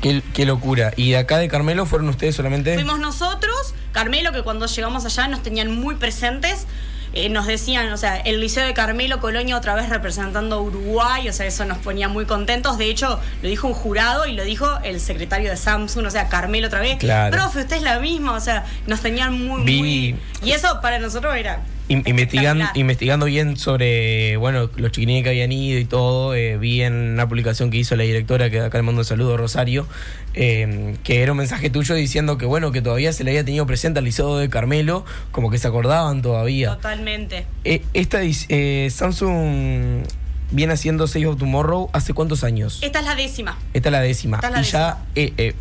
[0.01, 0.91] Qué, qué locura.
[0.97, 2.73] ¿Y de acá de Carmelo fueron ustedes solamente?
[2.73, 6.67] Fuimos nosotros, Carmelo, que cuando llegamos allá nos tenían muy presentes.
[7.13, 11.27] Eh, nos decían, o sea, el Liceo de Carmelo Colonia otra vez representando a Uruguay,
[11.27, 12.77] o sea, eso nos ponía muy contentos.
[12.77, 16.29] De hecho, lo dijo un jurado y lo dijo el secretario de Samsung, o sea,
[16.29, 16.97] Carmelo otra vez.
[16.97, 17.35] Claro.
[17.35, 20.19] Profe, usted es la misma, o sea, nos tenían muy, Vi- muy.
[20.43, 21.61] Y eso para nosotros era.
[21.87, 26.81] In- investigando, investigando bien sobre bueno los chiquinines que habían ido y todo, eh, vi
[26.83, 29.85] en una publicación que hizo la directora, que acá le mando un saludo, Rosario,
[30.33, 33.65] eh, que era un mensaje tuyo diciendo que bueno, que todavía se le había tenido
[33.65, 36.75] presente al Liceo de Carmelo, como que se acordaban todavía.
[36.75, 37.45] Totalmente.
[37.65, 40.03] Eh, esta eh, Samsung
[40.51, 42.79] viene haciendo Save of Tomorrow hace cuántos años?
[42.81, 43.57] Esta es la décima.
[43.73, 44.37] Esta es la décima.
[44.37, 45.53] Esta es la y ya eh, eh,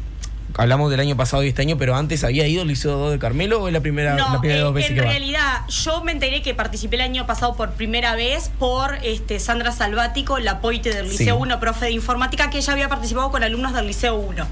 [0.61, 3.19] hablamos del año pasado y este año, pero antes había ido al Liceo 2 de
[3.19, 5.09] Carmelo o es la primera, No, la primera eh, dos veces en que va?
[5.09, 9.73] realidad yo me enteré que participé el año pasado por primera vez por este Sandra
[9.73, 11.43] Salvático, la poite del Liceo Sí.
[11.43, 14.47] 1, profe de informática, que ella había participado con alumnos del Liceo 1.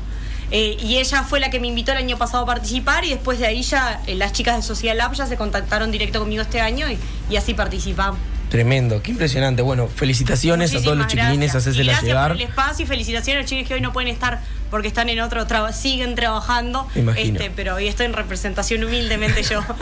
[0.50, 3.38] Eh, y ella fue la que me invitó el año pasado a participar y después
[3.38, 6.62] de ahí ya eh, las chicas de Social Lab ya se contactaron directo conmigo este
[6.62, 8.18] año y, y así participamos.
[8.48, 9.60] Tremendo, qué impresionante.
[9.62, 12.28] Bueno, felicitaciones a todos los chiquilines, hacésela gracias llegar.
[12.32, 15.08] por el espacio y felicitaciones a los chicos que hoy no pueden estar porque están
[15.10, 16.86] en otro trabajo, siguen trabajando.
[16.94, 17.38] Imagino.
[17.38, 19.62] Este, pero hoy estoy en representación humildemente yo.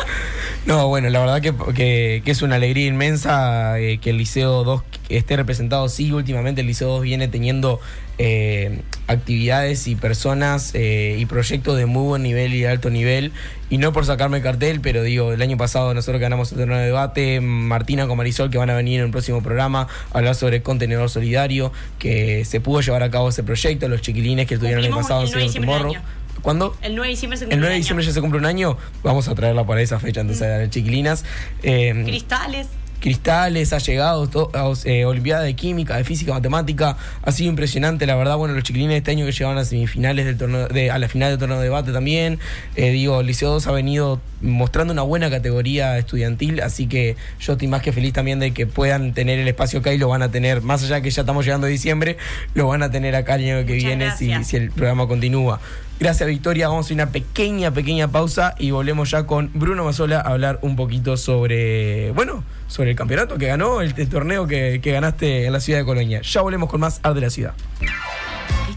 [0.66, 4.64] No, bueno, la verdad que, que- que es una alegría inmensa eh, que el Liceo
[4.64, 5.88] 2 esté representado.
[5.88, 7.80] Sí, últimamente el Liceo 2 viene teniendo
[8.18, 13.32] eh, actividades y personas eh, y proyectos de muy buen nivel y de alto nivel.
[13.68, 16.78] Y no por sacarme el cartel, pero digo, el año pasado nosotros ganamos el torneo
[16.78, 20.34] de debate, Martina con Marisol que van a venir en un próximo programa a hablar
[20.36, 24.84] sobre contenedor solidario, que se pudo llevar a cabo ese proyecto, los chiquilines que estuvieron
[24.84, 26.02] el año Cumplimos pasado el en 9 de Save diciembre del Tomorrow.
[26.02, 26.42] año.
[26.42, 26.76] ¿Cuándo?
[26.82, 28.10] El 9 de diciembre se El cumple 9 de un diciembre año.
[28.10, 31.24] ya se cumple un año, vamos a traerla para esa fecha, entonces a las chiquilinas.
[31.64, 32.68] Eh, Cristales.
[33.00, 38.16] Cristales, ha llegado, a- eh, Olimpiada de Química, de Física, Matemática, ha sido impresionante, la
[38.16, 40.98] verdad, bueno, los chiquilines de este año que llegaban a semifinales del torneo, de, a
[40.98, 42.38] la final del torneo de debate también,
[42.76, 47.52] eh, digo, el Liceo 2 ha venido mostrando una buena categoría estudiantil, así que yo
[47.52, 50.22] estoy más que feliz también de que puedan tener el espacio acá y lo van
[50.22, 52.16] a tener, más allá que ya estamos llegando a diciembre,
[52.54, 55.60] lo van a tener acá el año que Muchas viene si, si el programa continúa.
[55.98, 60.32] Gracias Victoria, vamos a una pequeña, pequeña pausa y volvemos ya con Bruno Mazola a
[60.32, 65.46] hablar un poquito sobre, bueno, sobre el campeonato que ganó, el, torneo que, que ganaste
[65.46, 66.20] en la ciudad de Colonia.
[66.20, 67.54] Ya volvemos con más Art de la Ciudad.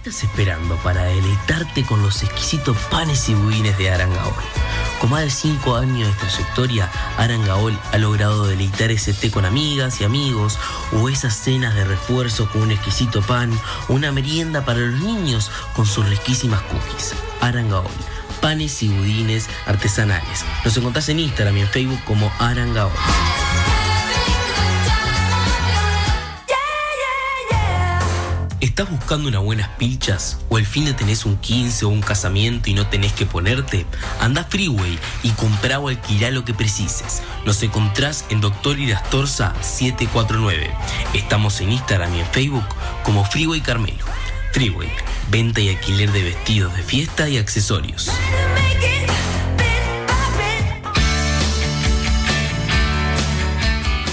[0.02, 4.34] ¿Qué estás esperando para deleitarte con los exquisitos panes y budines de Arangaol?
[5.02, 10.00] Con más de 5 años de trayectoria, Arangaol ha logrado deleitar ese té con amigas
[10.00, 10.58] y amigos,
[10.94, 13.52] o esas cenas de refuerzo con un exquisito pan,
[13.90, 17.14] o una merienda para los niños con sus riquísimas cookies.
[17.42, 17.84] Arangaol,
[18.40, 20.46] panes y budines artesanales.
[20.64, 22.92] Nos encontrás en Instagram y en Facebook como Arangaol.
[28.62, 30.38] ¿Estás buscando unas buenas pilchas?
[30.50, 33.86] ¿O el fin de tenés un 15 o un casamiento y no tenés que ponerte?
[34.20, 37.22] Anda Freeway y comprá o alquilá lo que precises.
[37.46, 40.72] Nos encontrás en Doctor Irastorza 749.
[41.14, 42.66] Estamos en Instagram y en Facebook
[43.04, 44.04] como Freeway Carmelo.
[44.52, 44.92] Freeway,
[45.30, 48.12] venta y alquiler de vestidos de fiesta y accesorios.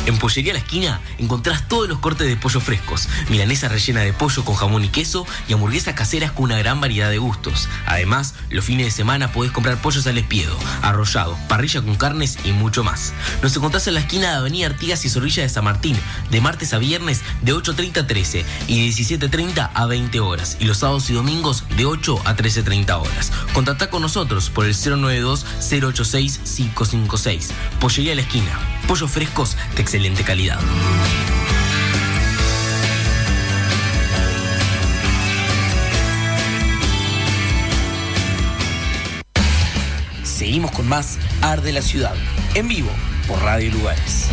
[0.06, 4.44] En Pollería La Esquina encontrás todos los cortes de pollo frescos, milanesa rellena de pollo
[4.44, 7.68] con jamón y queso y hamburguesas caseras con una gran variedad de gustos.
[7.86, 12.52] Además, los fines de semana podés comprar pollos al espiedo, arrollado, parrilla con carnes y
[12.52, 13.12] mucho más.
[13.42, 15.96] Nos encontrás en la esquina de Avenida Artigas y Zorrilla de San Martín,
[16.30, 20.66] de martes a viernes de 8.30 a 13 y de 17.30 a 20 horas, y
[20.66, 23.32] los sábados y domingos de 8 a 13.30 horas.
[23.52, 27.48] Contactá con nosotros por el 092-086-556.
[27.80, 28.56] Pollería La Esquina.
[28.86, 30.60] Pollos frescos de excelente calidad.
[40.22, 42.14] Seguimos con más Arde la Ciudad,
[42.54, 42.90] en vivo
[43.26, 44.28] por Radio Lugares.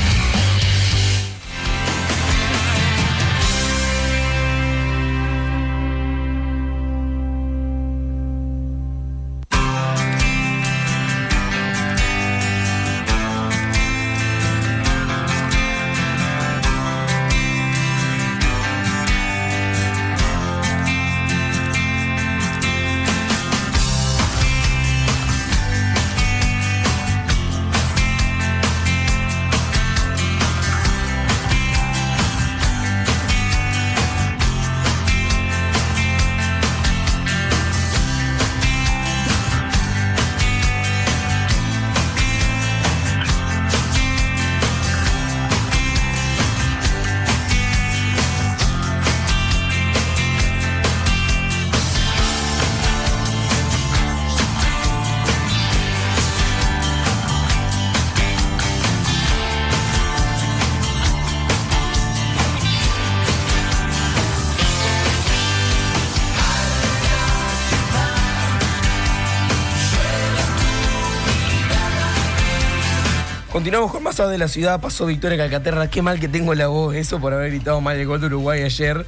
[73.63, 74.81] Continuamos con más de la ciudad.
[74.81, 75.89] Pasó Victoria Calcaterra.
[75.89, 76.95] Qué mal que tengo la voz.
[76.95, 79.05] Eso por haber gritado mal el gol de Uruguay ayer.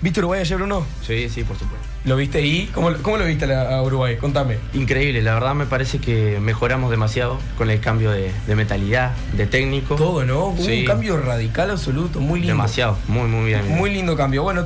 [0.00, 0.86] ¿Viste Uruguay ayer, Bruno?
[1.06, 1.75] Sí, sí, por supuesto.
[2.06, 2.70] ¿Lo viste ahí?
[2.72, 4.16] ¿Cómo, cómo lo viste a Uruguay?
[4.16, 4.58] Contame.
[4.74, 9.96] Increíble, la verdad me parece que mejoramos demasiado con el cambio de, mentalidad, de técnico.
[9.96, 10.50] Todo, ¿no?
[10.50, 12.54] un cambio radical absoluto, muy lindo.
[12.54, 13.68] Demasiado, muy, muy bien.
[13.70, 14.44] Muy lindo cambio.
[14.44, 14.64] Bueno,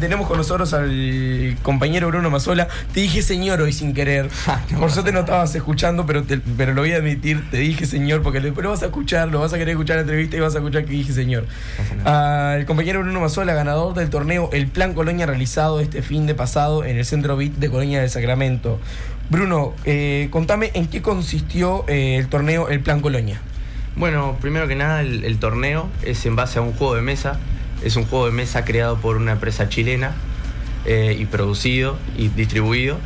[0.00, 2.66] tenemos con nosotros al compañero Bruno Mazola.
[2.92, 4.28] Te dije señor hoy sin querer.
[4.50, 6.24] Ah, por suerte no estabas escuchando, pero,
[6.56, 9.38] pero lo voy a admitir, te dije señor, porque después lo vas a escuchar, lo
[9.38, 11.46] vas a querer escuchar la entrevista y vas a escuchar que dije señor.
[12.04, 16.79] el compañero Bruno Mazola, ganador del torneo El Plan Colonia realizado este fin de pasado
[16.84, 18.78] en el Centro BIT de Colonia del Sacramento.
[19.28, 23.40] Bruno, eh, contame en qué consistió eh, el torneo El Plan Colonia.
[23.96, 27.38] Bueno, primero que nada, el, torneo es en base a un juego de mesa.
[27.84, 30.14] Es un juego de mesa creado por una empresa chilena
[30.84, 32.98] eh, y producido y distribuido,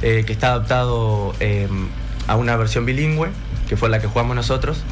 [0.00, 1.34] que está adaptado
[2.26, 3.28] a una versión bilingüe,
[3.68, 4.84] que fue la que jugamos nosotros.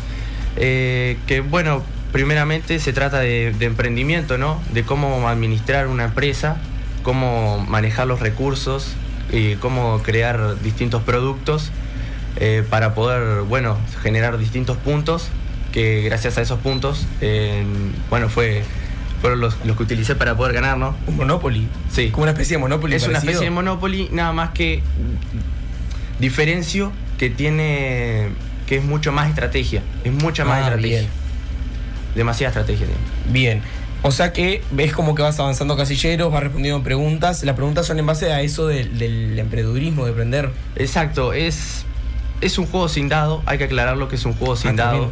[0.57, 1.83] que bueno,
[2.15, 4.63] primeramente se trata de, emprendimiento, ¿no?
[4.73, 6.59] De cómo administrar una empresa,
[7.05, 8.95] cómo manejar los recursos
[9.31, 11.71] y cómo crear distintos productos
[12.37, 15.29] eh, para poder, bueno, generar distintos puntos
[15.71, 17.07] que gracias a esos puntos,
[18.11, 18.65] bueno, fue
[19.21, 20.95] fueron los, que utilicé para poder ganar, ¿no?
[21.07, 21.67] Un Monopoly.
[21.91, 22.11] Sí.
[22.11, 22.95] Como una especie de Monopoly.
[22.95, 24.83] Es una especie de Monopoly, nada más que
[26.21, 28.29] diferencio que tiene
[28.67, 29.83] que es mucho más estrategia.
[30.05, 31.09] Es mucha más ah, estrategia
[32.15, 32.87] demasiada estrategia
[33.31, 33.63] Bien.
[34.07, 37.43] O sea que ves como que vas avanzando casilleros, vas respondiendo preguntas.
[37.43, 40.51] Las preguntas son en base a eso del, emprendedurismo, de aprender.
[40.77, 41.87] Exacto, es,
[42.43, 45.11] es un juego sin dado, hay que aclararlo que es un juego sin ah, dado.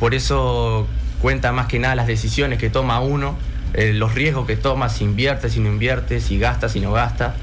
[0.00, 0.88] Por eso
[1.20, 3.36] cuenta más que nada las decisiones que toma uno,
[3.74, 7.36] eh, los riesgos que toma, si invierte, si no invierte, si gasta, si no gasta.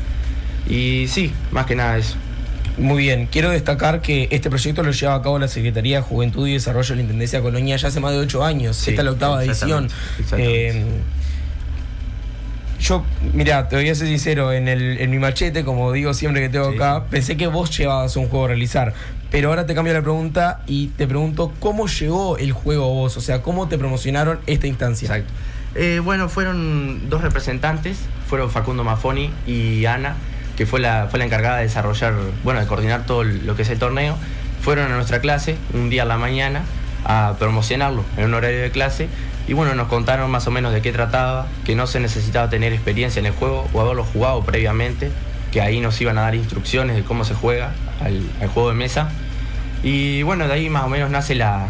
[0.68, 2.18] Y sí, más que nada eso.
[2.80, 6.48] Muy bien, quiero destacar que este proyecto lo lleva a cabo la Secretaría de Juventud
[6.48, 8.88] y Desarrollo de la Intendencia de Colonia ya hace más de ocho años.
[8.88, 9.89] Esta es la octava edición.
[10.38, 10.86] Eh,
[12.80, 16.42] yo, mira, te voy a ser sincero, en, el, en mi machete, como digo siempre
[16.42, 18.94] que tengo acá, pensé que vos llevabas un juego a realizar.
[19.30, 23.18] Pero ahora te cambio la pregunta y te pregunto, ¿cómo llegó el juego a vos?
[23.18, 25.08] O sea, ¿cómo te promocionaron esta instancia?
[25.08, 25.34] Exacto.
[25.76, 30.15] Eh, bueno, fueron dos representantes, fueron Facundo Mafoni y Ana
[30.60, 33.69] que fue la, fue la encargada de desarrollar, bueno, de coordinar todo lo que es
[33.69, 34.17] el torneo,
[34.62, 36.63] fueron a nuestra clase un día a la mañana
[37.06, 39.08] a promocionarlo en un horario de clase
[39.48, 42.74] y bueno, nos contaron más o menos de qué trataba, que no se necesitaba tener
[42.74, 45.12] experiencia en el juego o haberlo jugado previamente,
[45.54, 49.12] que ahí nos iban a dar instrucciones de cómo se juega al, juego de mesa.
[49.82, 51.69] Y bueno, de ahí más o menos nace la,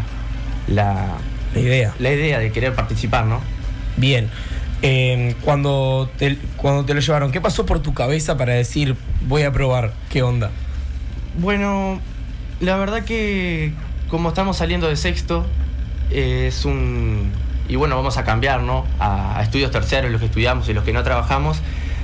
[0.66, 1.10] la,
[1.54, 1.94] la idea.
[2.00, 3.40] La idea de querer participar, ¿no?
[3.96, 4.28] Bien.
[4.82, 8.96] Em, cuando, te, cuando te lo llevaron, ¿qué pasó por tu cabeza para decir
[9.28, 9.92] voy a probar?
[10.08, 10.50] ¿Qué onda?
[11.38, 12.00] Bueno,
[12.60, 13.72] la verdad que
[14.08, 15.46] como estamos saliendo de sexto,
[16.10, 17.30] eh, es un...
[17.68, 18.84] Y bueno, vamos a cambiar, ¿no?
[18.98, 21.60] A, a estudios terceros, los que estudiamos y los que no trabajamos.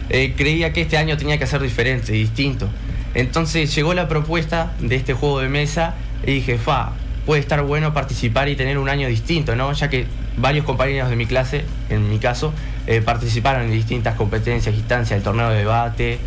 [0.09, 2.69] Eh, creía que este año tenía que ser diferente, distinto.
[3.15, 6.93] Entonces llegó la propuesta de este juego de mesa y dije, fa,
[7.25, 9.73] puede estar bueno participar y tener un año distinto, ¿no?
[9.73, 10.07] Ya que
[10.37, 12.53] varios compañeros de mi clase, en mi caso,
[12.87, 16.19] eh, participaron en distintas competencias, instancias, el torneo de debate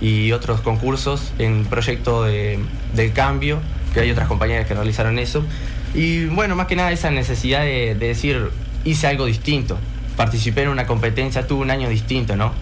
[0.00, 2.58] y otros concursos en proyecto de,
[2.94, 3.60] del cambio,
[3.92, 5.44] que hay otras compañeras que realizaron eso.
[5.94, 8.50] Y bueno, más que nada esa necesidad de, de decir,
[8.84, 9.78] hice algo distinto,
[10.16, 12.52] participé en una competencia, tuve un año distinto, ¿no?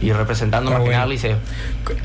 [0.00, 1.38] Y representando Está más que nada liceo.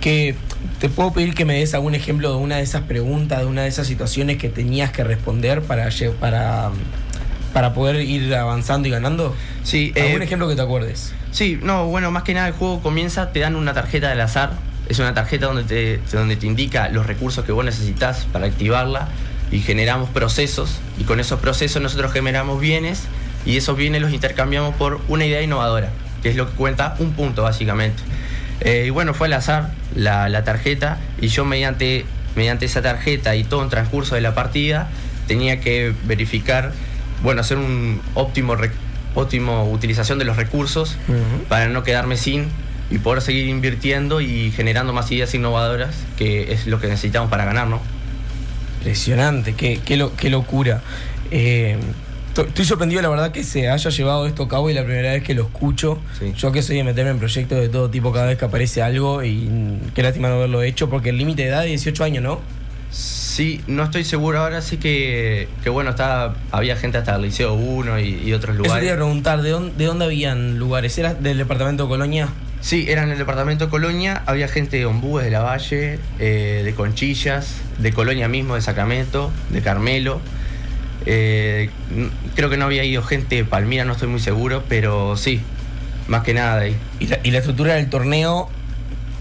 [0.02, 0.36] Que
[0.80, 3.64] te puedo pedir que me des algún ejemplo de una de esas preguntas, de una
[3.64, 5.90] de esas situaciones que tenías que responder para
[6.20, 6.72] para
[7.56, 9.34] para poder ir avanzando y ganando.
[9.64, 11.14] Sí, algún eh, ejemplo que te acuerdes.
[11.32, 14.52] Sí, no, bueno, más que nada el juego comienza, te dan una tarjeta del azar.
[14.90, 19.08] Es una tarjeta donde te, donde te indica los recursos que vos necesitas para activarla
[19.54, 20.82] y generamos procesos.
[21.00, 23.04] Y con esos procesos nosotros generamos bienes
[23.46, 25.92] y esos bienes los intercambiamos por una idea innovadora,
[26.24, 28.04] que es lo que cuenta un punto básicamente.
[28.60, 32.04] Eh, y bueno, fue al azar la, la tarjeta y yo mediante,
[32.36, 34.90] mediante esa tarjeta y todo el transcurso de la partida
[35.26, 36.74] tenía que verificar,
[37.26, 38.56] bueno, hacer un óptimo,
[39.16, 40.96] óptimo utilización de los recursos
[41.50, 42.46] para no quedarme sin
[42.90, 47.44] y poder seguir invirtiendo y generando más ideas innovadoras, que es lo que necesitamos para
[47.44, 47.82] ganar, ¿no?
[48.80, 50.82] Impresionante, qué, qué, lo- qué locura.
[51.32, 51.78] Eh,
[52.36, 55.12] to- estoy sorprendido, la verdad, que se haya llevado esto a cabo y la primera
[55.14, 55.98] vez que lo escucho.
[56.20, 56.34] Sí.
[56.38, 59.24] Yo que soy de meterme en proyectos de todo tipo cada vez que aparece algo
[59.24, 62.24] y mm, qué lástima no haberlo hecho porque el límite de edad es 18 años,
[62.24, 62.40] ¿no?
[62.98, 67.54] Sí, no estoy seguro ahora, sí que, que bueno, está, había gente hasta el Liceo
[67.54, 68.94] 1 y, y otros Eso te iba a lugares.
[68.96, 70.98] preguntar, ¿de dónde, ¿de dónde habían lugares?
[70.98, 72.30] ¿Era del departamento de Colonia?
[72.62, 76.62] Sí, era en el departamento de Colonia, había gente de Ombúes, de La Valle, eh,
[76.64, 80.22] de Conchillas, de Colonia mismo, de Sacramento, de Carmelo.
[81.06, 81.70] Eh,
[82.36, 85.42] creo que no había ido gente de Palmira, no estoy muy seguro, pero sí,
[86.08, 86.76] más que nada de ahí.
[87.02, 88.50] Y la, y la estructura del torneo,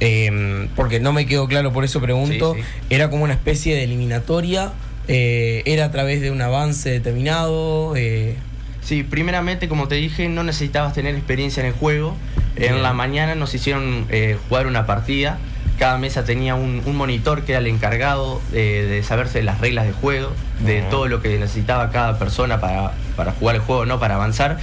[0.01, 2.67] eh, porque no me quedó claro, por eso pregunto, Sí, sí.
[2.91, 4.73] era como una especie de eliminatoria,
[5.09, 7.95] eh, era a través de un avance determinado.
[7.97, 8.37] eh,
[8.83, 12.15] Sí, primeramente, como te dije, no necesitabas tener experiencia en el juego.
[12.55, 12.75] Bien.
[12.75, 15.39] En la mañana nos hicieron eh, jugar una partida.
[15.79, 19.93] Cada mesa tenía un, un monitor que era el encargado de saberse las reglas de
[19.93, 20.31] juego,
[20.65, 24.59] de todo lo que necesitaba cada persona para, para jugar el juego, no para avanzar.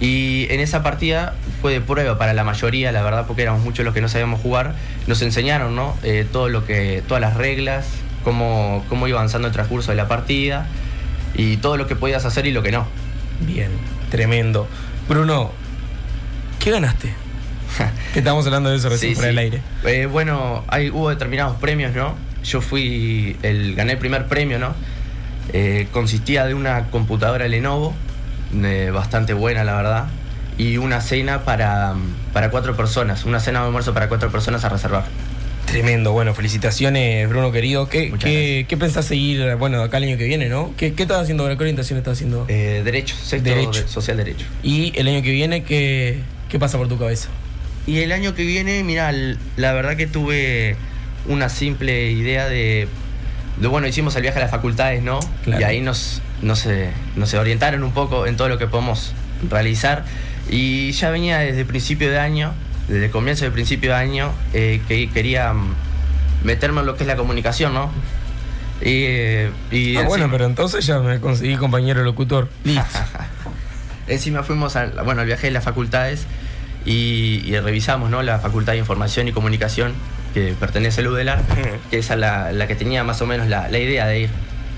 [0.00, 3.84] Y en esa partida fue de prueba para la mayoría, la verdad, porque éramos muchos
[3.84, 4.74] los que no sabíamos jugar.
[5.06, 5.96] Nos enseñaron, ¿no?
[6.02, 7.86] Eh, todo lo que, todas las reglas,
[8.22, 10.66] cómo, cómo iba avanzando el transcurso de la partida
[11.34, 12.86] y todo lo que podías hacer y lo que no.
[13.40, 13.70] bien,
[14.10, 14.68] tremendo.
[15.08, 15.50] Bruno,
[16.60, 17.12] ¿qué ganaste?
[18.12, 19.26] que estamos hablando de eso recién Sí, sí.
[19.26, 19.60] del aire.
[19.84, 22.14] Eh, bueno, hay, hubo determinados premios, ¿no?
[22.44, 24.74] Yo fui, el, gané el primer premio, ¿no?
[25.52, 27.94] Eh, consistía de una computadora Lenovo,
[28.54, 30.04] eh, bastante buena, la verdad,
[30.56, 31.94] y una cena para,
[32.32, 35.04] para cuatro personas, una cena de almuerzo para cuatro personas a reservar.
[35.66, 37.90] Tremendo, bueno, felicitaciones, Bruno querido.
[37.90, 40.72] ¿Qué, qué, qué pensás seguir, bueno, acá el año que viene, no?
[40.78, 41.56] ¿Qué, qué estás haciendo ahora?
[41.56, 42.46] ¿Qué orientación estás haciendo?
[42.48, 43.82] Eh, derecho, sexto Derecho.
[43.82, 44.46] de- social derecho.
[44.62, 47.28] y el año que viene, ¿qué, ¿qué pasa por tu cabeza?
[47.86, 50.76] Y el año que viene, mira, la verdad que tuve
[51.26, 52.88] una simple idea de, de,
[53.66, 55.18] bueno, hicimos el viaje a las facultades, ¿no?
[55.44, 55.60] Claro.
[55.60, 59.12] Y ahí nos, nos, eh, nos orientaron un poco en todo lo que podemos
[59.48, 60.04] realizar.
[60.48, 62.52] Y ya venía desde principio de año,
[62.88, 65.74] desde el comienzo del principio de año, eh, que quería mm,
[66.44, 67.90] meterme en lo que es la comunicación, ¿no?
[68.80, 72.48] Y, eh, y ah, bueno, pero entonces ya me conseguí compañero locutor.
[72.64, 72.98] Listo.
[74.06, 76.26] Encima fuimos al, bueno, al viaje de las facultades
[76.86, 78.22] y, y revisamos ¿no?
[78.22, 79.92] la Facultad de Información y Comunicación
[80.34, 81.40] que pertenece al UDELAR,
[81.90, 84.30] que esa es la, la que tenía más o menos la, la idea de ir.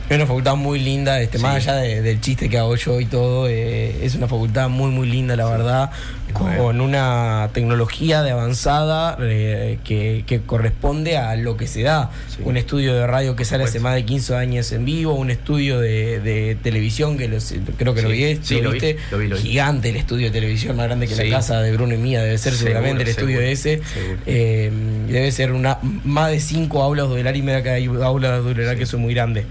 [0.08, 1.68] Es una facultad muy linda, este, más Sí.
[1.70, 5.08] allá de- del chiste que hago yo y todo, eh, es una facultad muy muy
[5.08, 5.90] linda, la verdad,
[6.32, 12.10] con una tecnología de avanzada eh, que, que corresponde a lo que se da.
[12.28, 12.42] Sí.
[12.44, 13.88] Un estudio de radio que sale hace supuesto.
[13.88, 18.02] más de 15 años en vivo, un estudio de, de televisión que los- creo que
[18.02, 19.42] lo, vi, sí, lo vi, viste, lo vi, lo vi.
[19.42, 22.36] gigante el estudio de televisión, más grande que la casa de Bruno y mía, debe
[22.38, 23.80] ser Seguro, seguramente el estudio seguro, ese.
[23.94, 24.20] seguro.
[24.26, 24.70] Eh,
[25.08, 28.86] debe ser una más de cinco aulas de y mira que hay aulas de que
[28.86, 29.44] son muy grandes.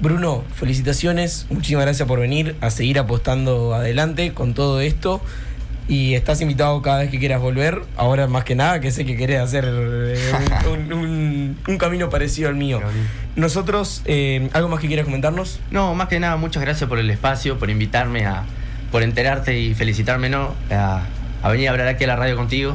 [0.00, 5.20] Bruno, felicitaciones, muchísimas gracias por venir a seguir apostando adelante con todo esto.
[5.92, 7.82] Y estás invitado cada vez que quieras volver.
[7.98, 10.32] Ahora más que nada, que sé que querés hacer eh,
[10.70, 12.80] un, un- un- un camino parecido al mío.
[13.36, 15.60] Nosotros, eh, ¿algo más que quieras comentarnos?
[15.70, 18.44] No, más que nada, muchas gracias por el espacio, por invitarme a,
[18.90, 20.54] por enterarte y felicitarme, ¿no?
[20.70, 21.02] A,
[21.42, 22.74] a venir a hablar aquí a la radio contigo.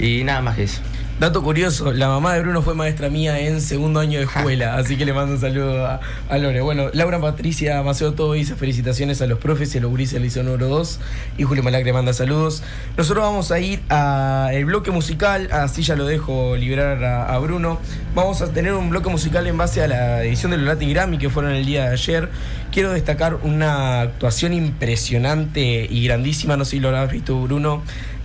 [0.00, 0.80] Y nada más que eso.
[1.20, 4.96] Dato curioso, la mamá de Bruno fue maestra mía en segundo año de escuela, así
[4.96, 6.00] que le mando un saludo a,
[6.30, 6.62] a Lore.
[6.62, 10.22] Bueno, Laura Patricia Maceo todo dice felicitaciones a los profes y a los gurises del
[10.22, 10.98] liceo número 2
[11.36, 12.62] y Julio Malacre manda saludos.
[12.96, 17.78] Nosotros vamos a ir al bloque musical, así ya lo dejo liberar a, a Bruno.
[18.14, 21.18] Vamos a tener un bloque musical en base a la edición de los Latin Grammy
[21.18, 22.30] que fueron el día de ayer.
[22.72, 27.82] Quiero destacar una actuación impresionante y grandísima, no sé si lo habrás visto Bruno,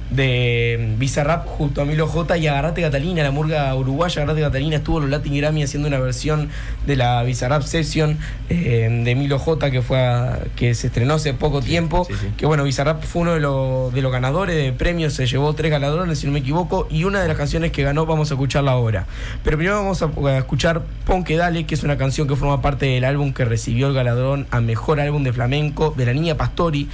[0.09, 4.97] de Bizarrap junto a Milo J y Agarrate Catalina, la murga uruguaya Agarrate Catalina estuvo
[4.97, 6.49] en los Latin Grammy haciendo una versión
[6.85, 8.17] de la Bizarrap Session
[8.49, 12.27] eh, de Milo J que fue a- que se estrenó hace poco tiempo, sí, sí.
[12.37, 15.71] que bueno, Bizarrap fue uno de, los- de los ganadores de premios, se llevó tres
[15.71, 18.71] galardones si no me equivoco, y una de las canciones que ganó vamos a escucharla
[18.71, 19.05] ahora.
[19.43, 22.61] Pero primero vamos a, a escuchar Pon que Dale, que es una canción que forma
[22.61, 26.35] parte del álbum que recibió el galardón a Mejor Álbum de Flamenco de la Niña
[26.35, 26.87] Pastori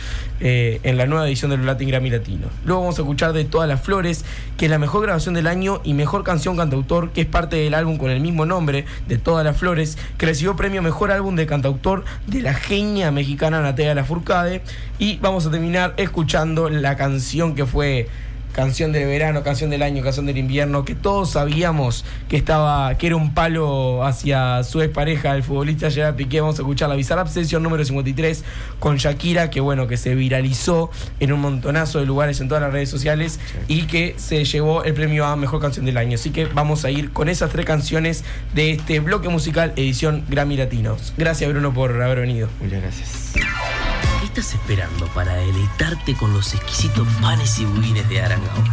[0.43, 2.47] eh, en la nueva edición de los Latin Grammy Latino.
[2.65, 4.25] Luego vamos a escuchar de Todas las Flores,
[4.57, 7.75] que es la mejor grabación del año y mejor canción cantautor, que es parte del
[7.75, 11.45] álbum con el mismo nombre, de Todas las Flores, que recibió premio Mejor Álbum de
[11.45, 14.63] Cantautor de la genia mexicana Natea Lafourcade.
[14.97, 18.07] Y vamos a terminar escuchando la canción que fue
[18.51, 23.07] canción del verano, canción del año, canción del invierno, que todos sabíamos que estaba, que
[23.07, 26.41] era un palo hacia su expareja, el futbolista Gerard Piqué.
[26.41, 28.43] Vamos a escuchar la Bizarrap Session número 53
[28.79, 30.89] con Shakira, que bueno, que se viralizó
[31.19, 34.93] en un montonazo de lugares en todas las redes sociales y que se llevó el
[34.93, 36.15] premio a Mejor Canción del Año.
[36.15, 38.23] Así que vamos a ir con esas tres canciones
[38.53, 41.13] de este bloque musical edición Grammy Latinos.
[41.17, 42.49] Gracias Bruno por haber venido.
[42.59, 44.10] Muchas gracias.
[44.33, 48.63] ¿Qué estás esperando para deleitarte con los exquisitos panes y budines de Arangao?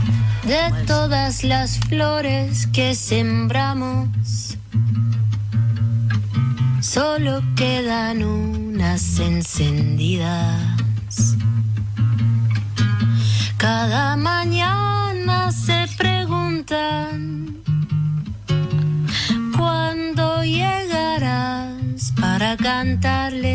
[0.44, 4.56] De todas las flores que sembramos,
[6.80, 10.54] solo quedan unas encendidas.
[13.56, 17.56] Cada mañana se preguntan
[19.56, 23.47] cuándo llegarás para cantarles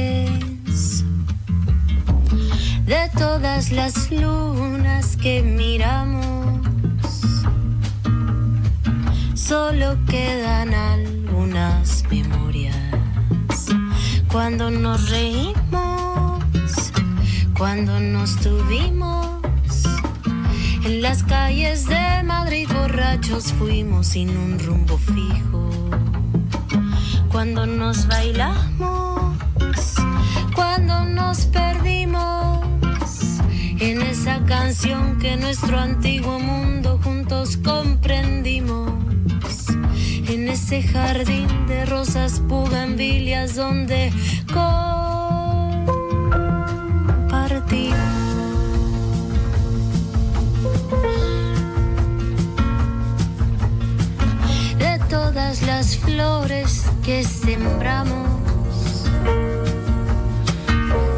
[3.71, 6.59] las lunas que miramos.
[9.35, 12.75] Solo quedan algunas memorias.
[14.31, 16.43] Cuando nos reímos,
[17.57, 19.39] cuando nos tuvimos.
[20.83, 25.69] En las calles de Madrid borrachos fuimos sin un rumbo fijo.
[27.31, 29.35] Cuando nos bailamos,
[30.55, 32.22] cuando nos perdimos
[34.23, 38.93] esa canción que nuestro antiguo mundo juntos comprendimos.
[40.29, 44.13] En ese jardín de rosas pugambilias donde
[44.47, 44.93] compartimos.
[54.79, 58.29] de todas las flores que sembramos.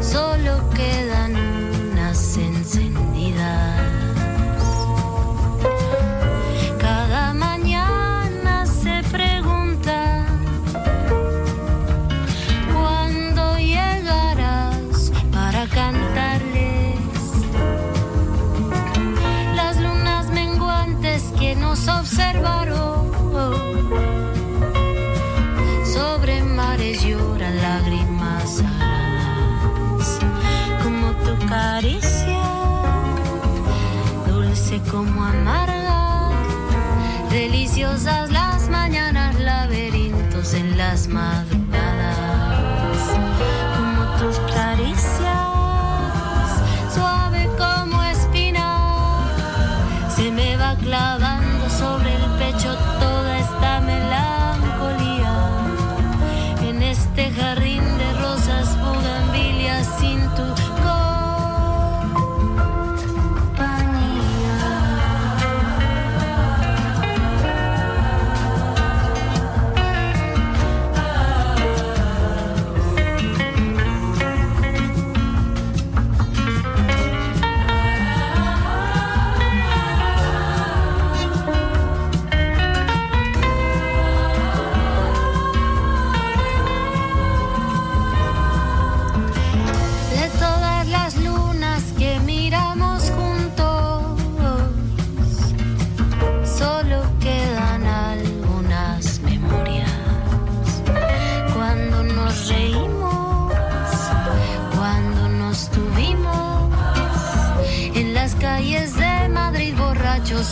[0.00, 1.25] Solo quedan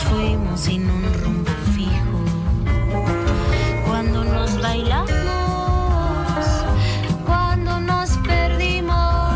[0.03, 2.19] fuimos sin un rumbo fijo.
[3.85, 5.09] Cuando nos bailamos,
[7.25, 9.35] cuando nos perdimos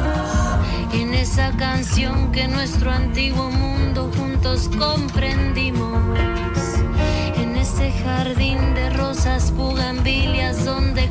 [0.94, 5.98] en esa canción que nuestro antiguo mundo juntos comprendimos.
[7.36, 11.10] En ese jardín de rosas bugambilias donde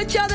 [0.00, 0.29] no tiene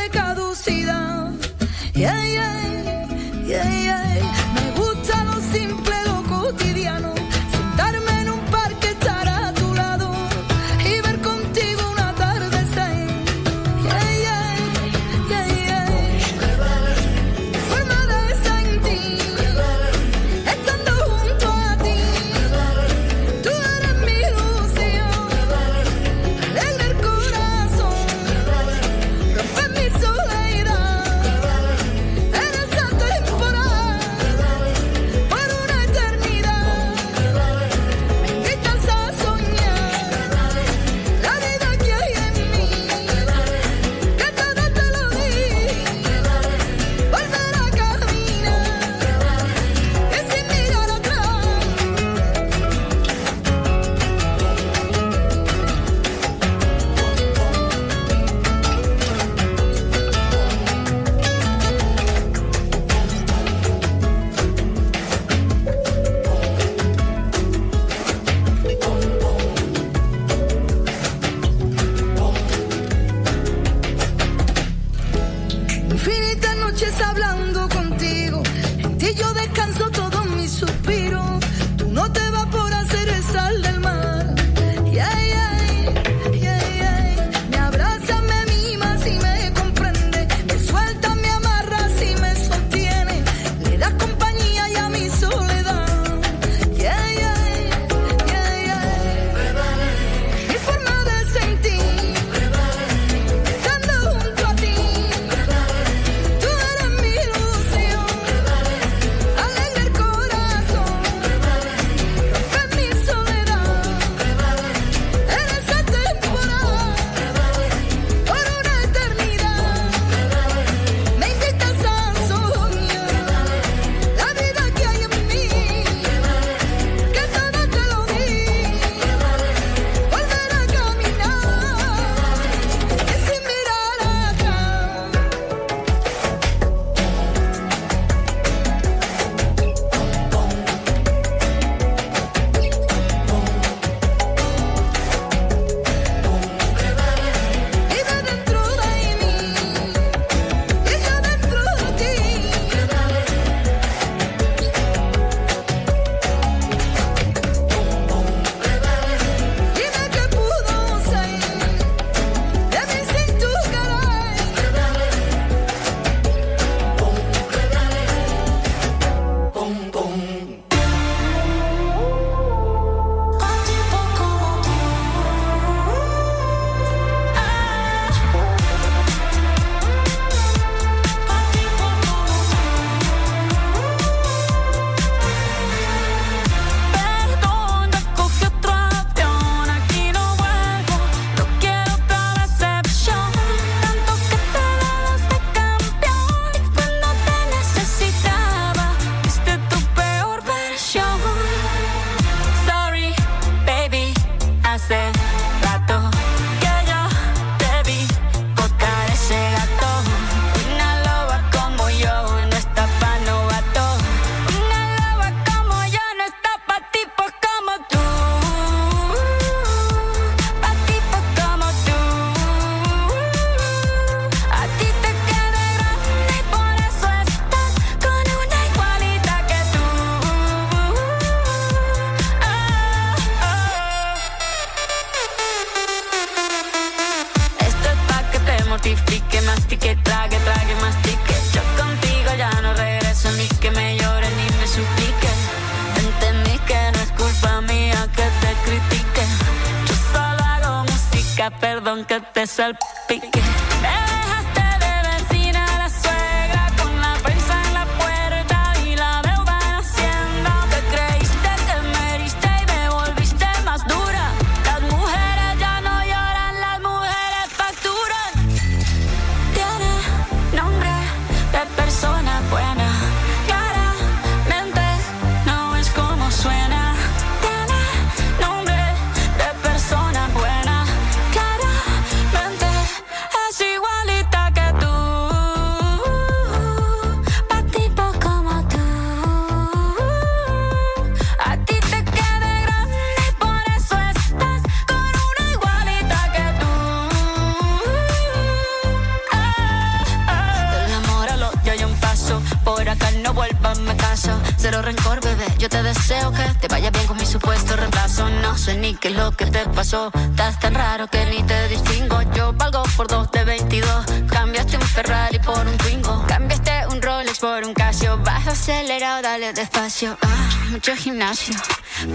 [320.04, 321.56] Ah, mucho gimnasio.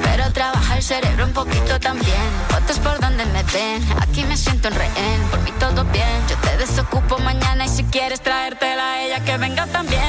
[0.02, 2.30] Pero trabaja el cerebro un poquito también.
[2.50, 3.82] Fotos por donde me ven.
[4.02, 5.20] Aquí me siento en rehén.
[5.30, 6.28] Por mí todo bien.
[6.28, 9.99] Yo te desocupo mañana y si quieres traértela a ella que venga también.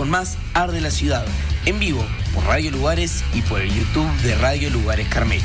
[0.00, 1.26] Con más Arde la Ciudad,
[1.66, 5.44] en vivo por Radio Lugares y por el YouTube de Radio Lugares Carmelo.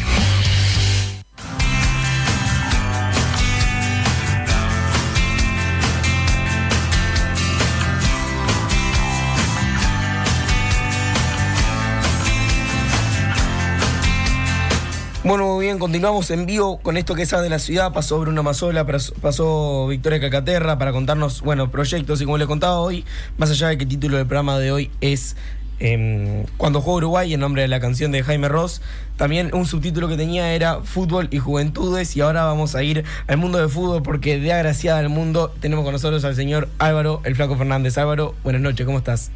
[15.65, 17.91] Bien, continuamos en vivo con esto que es de la ciudad.
[17.91, 18.85] Pasó Bruno Mazola,
[19.19, 22.21] pasó Victoria Cacaterra para contarnos, bueno, proyectos.
[22.21, 23.03] Y como les contaba hoy,
[23.39, 25.35] más allá de que el título del programa de hoy es
[25.79, 28.83] em, Cuando juega Uruguay, en nombre de la canción de Jaime Ross,
[29.17, 32.15] también un subtítulo que tenía era Fútbol y Juventudes.
[32.15, 35.83] Y ahora vamos a ir al mundo de fútbol porque de agraciada al mundo tenemos
[35.83, 37.97] con nosotros al señor Álvaro, el Flaco Fernández.
[37.97, 39.31] Álvaro, buenas noches, ¿cómo estás?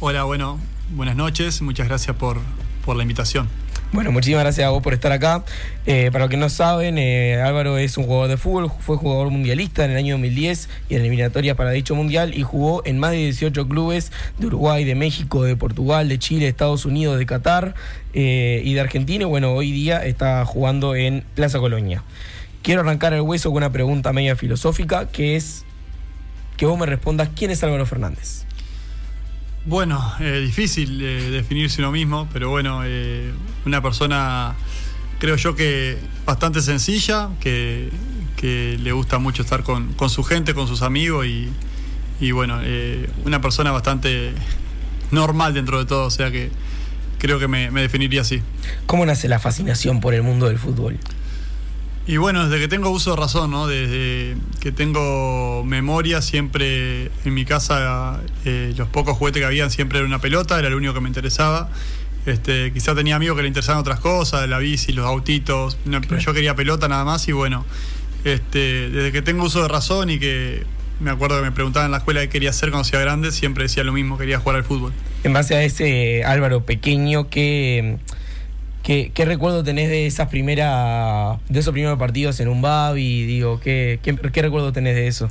[0.00, 0.58] Hola, bueno,
[0.90, 1.62] buenas noches.
[1.62, 2.38] Muchas gracias por,
[2.84, 3.48] por la invitación.
[3.90, 5.44] Bueno, muchísimas gracias a vos por estar acá.
[5.86, 9.30] Eh, para los que no saben, eh, Álvaro es un jugador de fútbol, fue jugador
[9.30, 13.12] mundialista en el año 2010 y en eliminatorias para dicho mundial y jugó en más
[13.12, 17.24] de 18 clubes de Uruguay, de México, de Portugal, de Chile, de Estados Unidos, de
[17.24, 17.74] Qatar
[18.12, 19.24] eh, y de Argentina.
[19.24, 22.02] Bueno, hoy día está jugando en Plaza Colonia.
[22.60, 25.64] Quiero arrancar el hueso con una pregunta media filosófica, que es
[26.58, 28.47] que vos me respondas quién es Álvaro Fernández.
[29.68, 33.30] Bueno, eh, difícil eh, definirse uno mismo, pero bueno, eh,
[33.66, 34.54] una persona,
[35.18, 37.90] creo yo que bastante sencilla, que,
[38.38, 41.50] que le gusta mucho estar con, con su gente, con sus amigos y,
[42.18, 42.58] y bueno,
[43.26, 44.32] una persona bastante
[45.10, 46.50] normal dentro de todo, o sea que
[47.18, 48.40] creo que me definiría así.
[48.86, 50.98] ¿Cómo nace la fascinación por el mundo del fútbol?
[52.08, 53.66] Y bueno, desde que tengo uso de razón, ¿no?
[53.66, 59.98] Desde que tengo memoria, siempre en mi casa eh, los pocos juguetes que habían siempre
[59.98, 61.68] era una pelota, era lo único que me interesaba.
[62.24, 66.18] Este, quizá tenía amigos que le interesaban otras cosas, la bici, los autitos, no, pero
[66.18, 67.66] yo quería pelota nada más y bueno,
[68.24, 70.64] este, desde que tengo uso de razón y que
[71.00, 73.64] me acuerdo que me preguntaban en la escuela qué quería hacer cuando sea grande, siempre
[73.64, 74.94] decía lo mismo, quería jugar al fútbol.
[75.24, 77.98] En base a ese Álvaro pequeño, ¿qué,
[78.88, 83.26] qué, qué recuerdo tenés de esas primeras, de esos primeros partidos en un Babi?
[83.26, 85.28] Digo, ¿qué, qué, qué recuerdo tenés de eso?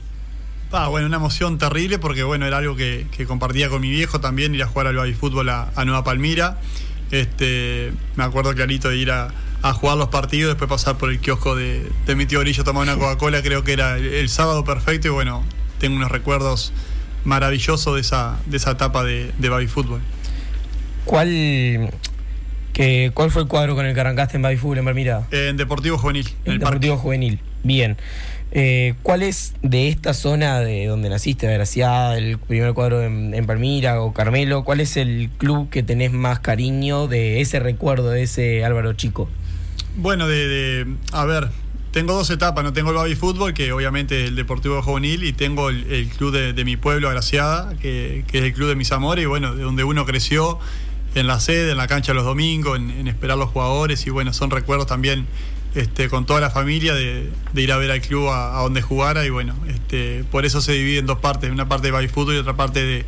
[0.72, 4.22] Ah, bueno, una emoción terrible porque bueno, era algo que, que compartía con mi viejo
[4.22, 6.60] también, ir a jugar al baby fútbol a, a Nueva Palmira.
[7.10, 9.30] Este, me acuerdo clarito de ir a,
[9.64, 12.84] a jugar los partidos, después pasar por el kiosco de, de mi tío Orillo, tomar
[12.84, 15.44] una Coca-Cola, creo que era el, el sábado perfecto y bueno,
[15.80, 16.74] tengo unos recuerdos
[17.26, 20.02] maravillosos de esa, de esa etapa de, de baby fútbol.
[21.06, 21.90] ¿Cuál,
[22.78, 25.28] que, ¿Cuál fue el cuadro con el que arrancaste en Baby Fútbol en Palmira?
[25.32, 27.04] En Deportivo Juvenil, en el Deportivo parque.
[27.04, 27.40] Juvenil.
[27.64, 27.98] Bien.
[28.52, 33.46] Eh, ¿Cuál es de esta zona de donde naciste, Graciada, el primer cuadro en, en
[33.48, 38.24] Palmira o Carmelo, cuál es el club que tenés más cariño de ese recuerdo, de
[38.24, 39.28] ese Álvaro Chico?
[39.98, 41.50] Bueno, de, de- a ver,
[41.92, 45.34] tengo dos etapas, no tengo el baby fútbol, que obviamente es el Deportivo Juvenil, y
[45.34, 48.76] tengo el, el club de, de mi pueblo, Agraciada, que, que es el club de
[48.76, 50.60] mis amores, y bueno, de donde uno creció,
[51.16, 54.34] en la sede, en la cancha los domingos, en, en esperar los jugadores, y bueno,
[54.34, 55.26] son recuerdos también
[55.76, 58.82] este, con toda la familia de, de ir a ver al club a, a donde
[58.82, 62.08] jugara, y bueno, este, por eso se divide en dos partes, una parte de baby
[62.08, 63.06] fútbol y otra parte de,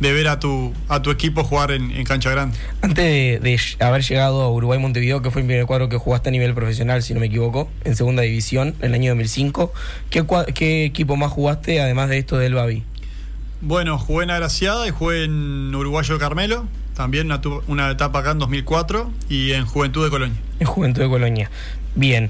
[0.00, 2.56] de ver a tu, a tu equipo jugar en, en cancha grande.
[2.82, 6.32] Antes de, haber llegado a Uruguay Montevideo, que fue el primer cuadro que jugaste a
[6.32, 9.72] nivel profesional, si no me equivoco, en segunda división, en el año 2005,
[10.10, 10.24] ¿qué,
[10.54, 12.84] qué equipo más jugaste además de esto del Babi?
[13.60, 16.66] Bueno, jugué en Agraciada y jugué en Uruguayo Carmelo,
[16.98, 20.36] también una, una etapa acá en 2004 y en Juventud de Colonia.
[20.58, 21.48] En Juventud de Colonia.
[21.94, 22.28] Bien,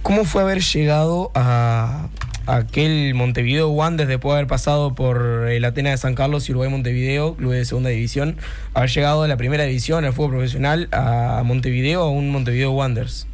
[0.00, 2.08] ¿cómo fue haber llegado a,
[2.46, 6.70] aquel Montevideo Wanderers después de haber pasado por el Atenas de San Carlos y Uruguay
[6.70, 8.38] Montevideo, club de segunda división,
[8.72, 13.26] haber llegado a la primera división, al fútbol profesional, a Montevideo, a un Montevideo Wanderers?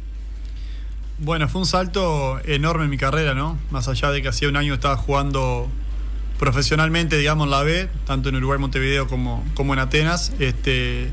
[1.19, 3.57] Bueno, fue un salto enorme en mi carrera, ¿no?
[3.71, 5.69] Más allá de que hacía un año estaba jugando
[6.43, 11.09] profesionalmente, digamos, la B, tanto en Uruguay Montevideo como, como en Atenas, este,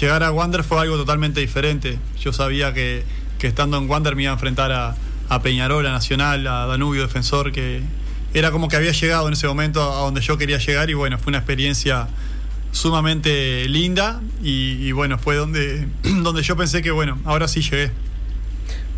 [0.00, 2.00] llegar a Wander fue algo totalmente diferente.
[2.20, 3.04] Yo sabía que,
[3.38, 4.96] que estando en Wander me iba a enfrentar a,
[5.28, 7.80] a Peñarol, a Nacional, a Danubio, Defensor, que
[8.34, 11.16] era como que había llegado en ese momento a donde yo quería llegar y bueno,
[11.16, 12.08] fue una experiencia
[12.72, 17.92] sumamente linda y, y bueno, fue donde, donde yo pensé que bueno, ahora sí llegué.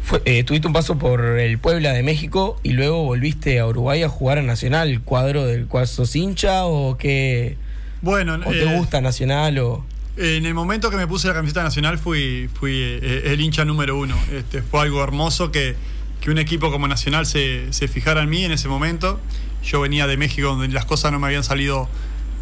[0.04, 4.02] Fue, eh, tuviste un paso por el Puebla de México y luego volviste a Uruguay
[4.02, 7.56] a jugar a Nacional, cuadro del cual sos hincha o qué,
[8.02, 9.86] Bueno, o te eh, gusta Nacional o...
[10.18, 13.98] En el momento que me puse la camiseta nacional fui, fui eh, el hincha número
[13.98, 14.14] uno.
[14.30, 15.74] Este, fue algo hermoso que,
[16.20, 19.18] que un equipo como Nacional se, se fijara en mí en ese momento.
[19.64, 21.88] Yo venía de México donde las cosas no me habían salido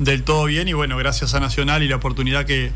[0.01, 2.73] del todo bien y bueno, gracias a Nacional y la oportunidad que,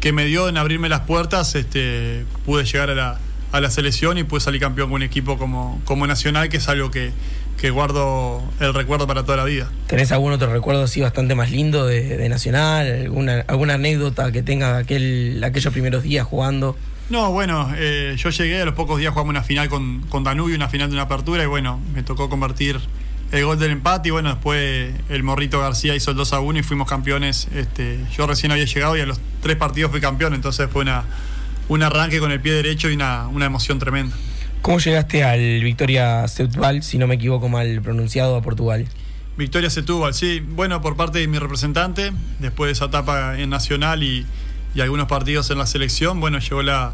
[0.00, 3.20] que me dio en abrirme las puertas, este, pude llegar a la,
[3.56, 6.68] a la selección y pude salir campeón con un equipo como, como Nacional, que es
[6.68, 7.10] algo que,
[7.58, 9.70] que guardo el recuerdo para toda la vida.
[9.86, 12.86] ¿Tenés algún otro recuerdo así bastante más lindo de, de Nacional?
[12.86, 16.76] ¿Alguna, alguna anécdota que tengas de aquel, aquellos primeros días jugando?
[17.08, 20.56] No, bueno, eh, yo llegué, a los pocos días jugamos una final con, con Danubio,
[20.56, 22.80] una final de una apertura, y bueno, me tocó convertir
[23.30, 26.58] el gol del empate, y bueno, después el Morrito García hizo el 2 a 1
[26.58, 27.46] y fuimos campeones.
[27.54, 31.04] Este, yo recién había llegado y a los tres partidos fui campeón, entonces fue una,
[31.68, 34.16] un arranque con el pie derecho y una, una emoción tremenda.
[34.62, 38.86] ¿Cómo llegaste al Victoria Setúbal, si no me equivoco mal pronunciado, a Portugal?
[39.36, 44.02] Victoria Setúbal, sí, bueno, por parte de mi representante, después de esa etapa en Nacional
[44.02, 44.26] y,
[44.74, 46.92] y algunos partidos en la selección, bueno, llegó la,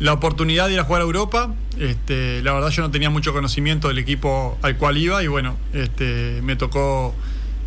[0.00, 1.54] la oportunidad de ir a jugar a Europa.
[1.78, 5.56] Este, la verdad yo no tenía mucho conocimiento del equipo al cual iba y bueno,
[5.72, 7.14] este, me tocó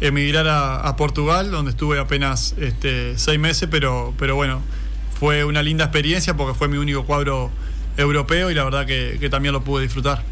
[0.02, 4.62] emigrar a, a Portugal, donde estuve apenas este, seis meses, pero, pero bueno,
[5.20, 7.52] fue una linda experiencia porque fue mi único cuadro
[7.98, 10.24] europeo y la verdad que, que también lo pude disfrutar.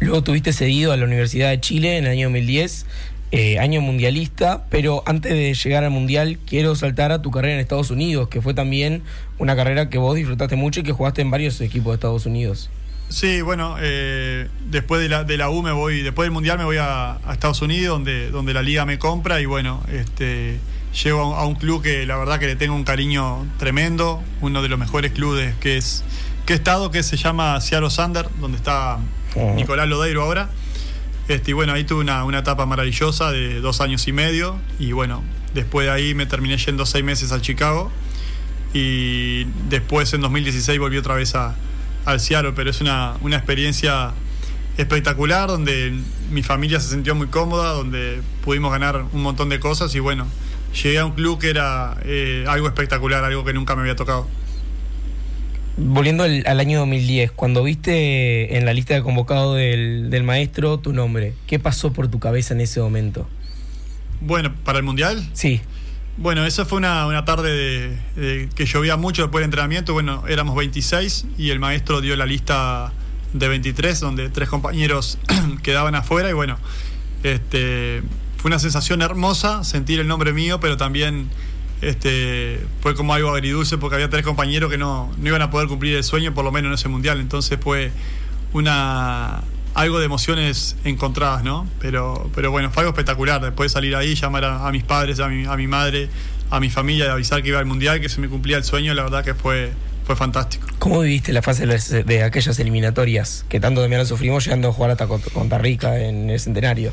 [0.00, 2.86] Luego tuviste cedido a la Universidad de Chile en el año 2010,
[3.32, 7.60] eh, año mundialista, pero antes de llegar al mundial quiero saltar a tu carrera en
[7.60, 9.02] Estados Unidos, que fue también
[9.38, 12.70] una carrera que vos disfrutaste mucho y que jugaste en varios equipos de Estados Unidos.
[13.08, 16.64] Sí, bueno, eh, después de la, de la U me voy, después del Mundial me
[16.64, 20.58] voy a, a Estados Unidos, donde, donde la liga me compra y bueno, este,
[21.02, 24.68] llego a, un club que la verdad que le tengo un cariño tremendo, uno de
[24.68, 26.04] los mejores clubes que es
[26.46, 28.98] que he estado, que se llama Seattle Sander, donde está.
[29.56, 30.48] Nicolás Lodeiro ahora.
[31.26, 34.58] Este, y bueno, ahí tuve una, una etapa maravillosa de dos años y medio.
[34.78, 35.24] Y bueno,
[35.54, 37.90] después de ahí me terminé yendo seis meses a Chicago.
[38.72, 41.56] Y después en 2016 volví otra vez a,
[42.04, 42.52] al Seattle.
[42.54, 44.12] Pero es una, una experiencia
[44.76, 45.98] espectacular donde
[46.30, 49.94] mi familia se sintió muy cómoda, donde pudimos ganar un montón de cosas.
[49.94, 50.26] Y bueno,
[50.82, 54.28] llegué a un club que era eh, algo espectacular, algo que nunca me había tocado.
[55.76, 60.78] Volviendo al, al año 2010, cuando viste en la lista de convocados del, del maestro
[60.78, 63.28] tu nombre, ¿qué pasó por tu cabeza en ese momento?
[64.20, 65.28] Bueno, para el Mundial.
[65.32, 65.60] Sí,
[66.16, 69.92] Bueno, esa fue una, una tarde de- de- que llovía mucho después del entrenamiento.
[69.94, 72.92] Bueno, éramos 26 y el maestro dio la lista
[73.32, 75.18] de 23, donde tres compañeros
[75.64, 76.30] quedaban afuera.
[76.30, 76.56] Y bueno,
[77.24, 78.02] este,
[78.44, 81.30] fue una sensación hermosa sentir el nombre mío, pero también
[81.80, 85.66] este, fue como algo agridulce porque había tres compañeros que no, no iban a poder
[85.66, 87.20] cumplir el sueño, por lo menos en ese mundial.
[87.20, 87.90] Entonces fue
[88.52, 89.42] una
[89.72, 91.66] algo de emociones encontradas, ¿no?
[91.80, 93.40] Pero, pero bueno, fue algo espectacular.
[93.40, 96.10] Después de salir ahí, llamar a, a mis padres, a mi, a mi madre,
[96.50, 98.92] a mi familia, de avisar que iba al mundial, que se me cumplía el sueño,
[98.92, 99.72] la verdad que fue,
[100.06, 100.66] fue fantástico.
[100.78, 104.72] ¿Cómo viviste la fase de, las- de aquellas eliminatorias que tanto también sufrimos llegando a
[104.74, 106.92] jugar hasta Cont- Costa Rica en el centenario?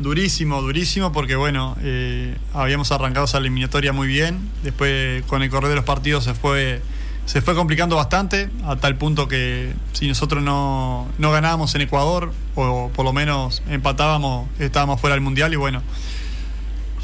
[0.00, 4.50] Durísimo, durísimo, porque bueno, eh, habíamos arrancado esa eliminatoria muy bien.
[4.62, 6.80] Después, con el correr de los partidos, se fue,
[7.26, 12.32] se fue complicando bastante, a tal punto que si nosotros no, no ganábamos en Ecuador,
[12.54, 15.52] o por lo menos empatábamos, estábamos fuera del mundial.
[15.52, 15.82] Y bueno,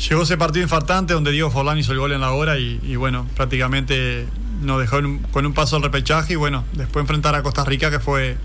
[0.09, 3.27] llegó ese partido infartante donde Diego Forlán hizo el gol en la hora, y, bueno,
[3.37, 4.27] prácticamente
[4.63, 5.01] nos dejó
[5.33, 6.33] con un paso al repechaje.
[6.33, 8.39] Y bueno, después enfrentar a Costa Rica, que fue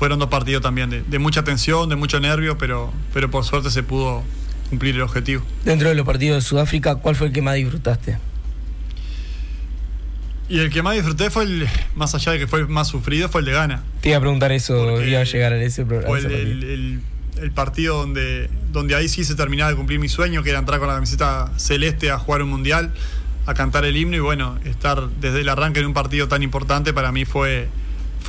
[0.00, 3.70] fueron dos partidos también de, de mucha tensión, de mucho nervio, pero, pero por suerte
[3.70, 4.22] se pudo
[4.70, 5.42] cumplir el objetivo.
[5.62, 8.16] Dentro de los partidos de Sudáfrica, ¿cuál fue el que más disfrutaste?
[10.48, 13.28] Y el que más disfruté fue el, más allá de que fue el más sufrido,
[13.28, 13.82] fue el de Ghana.
[14.00, 16.08] Te iba a preguntar eso, iba a llegar a ese programa.
[16.08, 17.00] Fue el, el- el-
[17.42, 20.78] el partido donde, donde ahí sí se terminaba de cumplir mi sueño, que era entrar
[20.78, 22.92] con la camiseta celeste a jugar un mundial,
[23.46, 26.92] a cantar el himno y bueno, estar desde el arranque en un partido tan importante
[26.94, 27.68] para mí fue,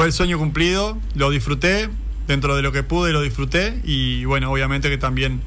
[0.02, 1.88] fue el sueño cumplido, lo disfruté,
[2.28, 5.42] dentro de lo que pude lo disfruté y bueno, obviamente que también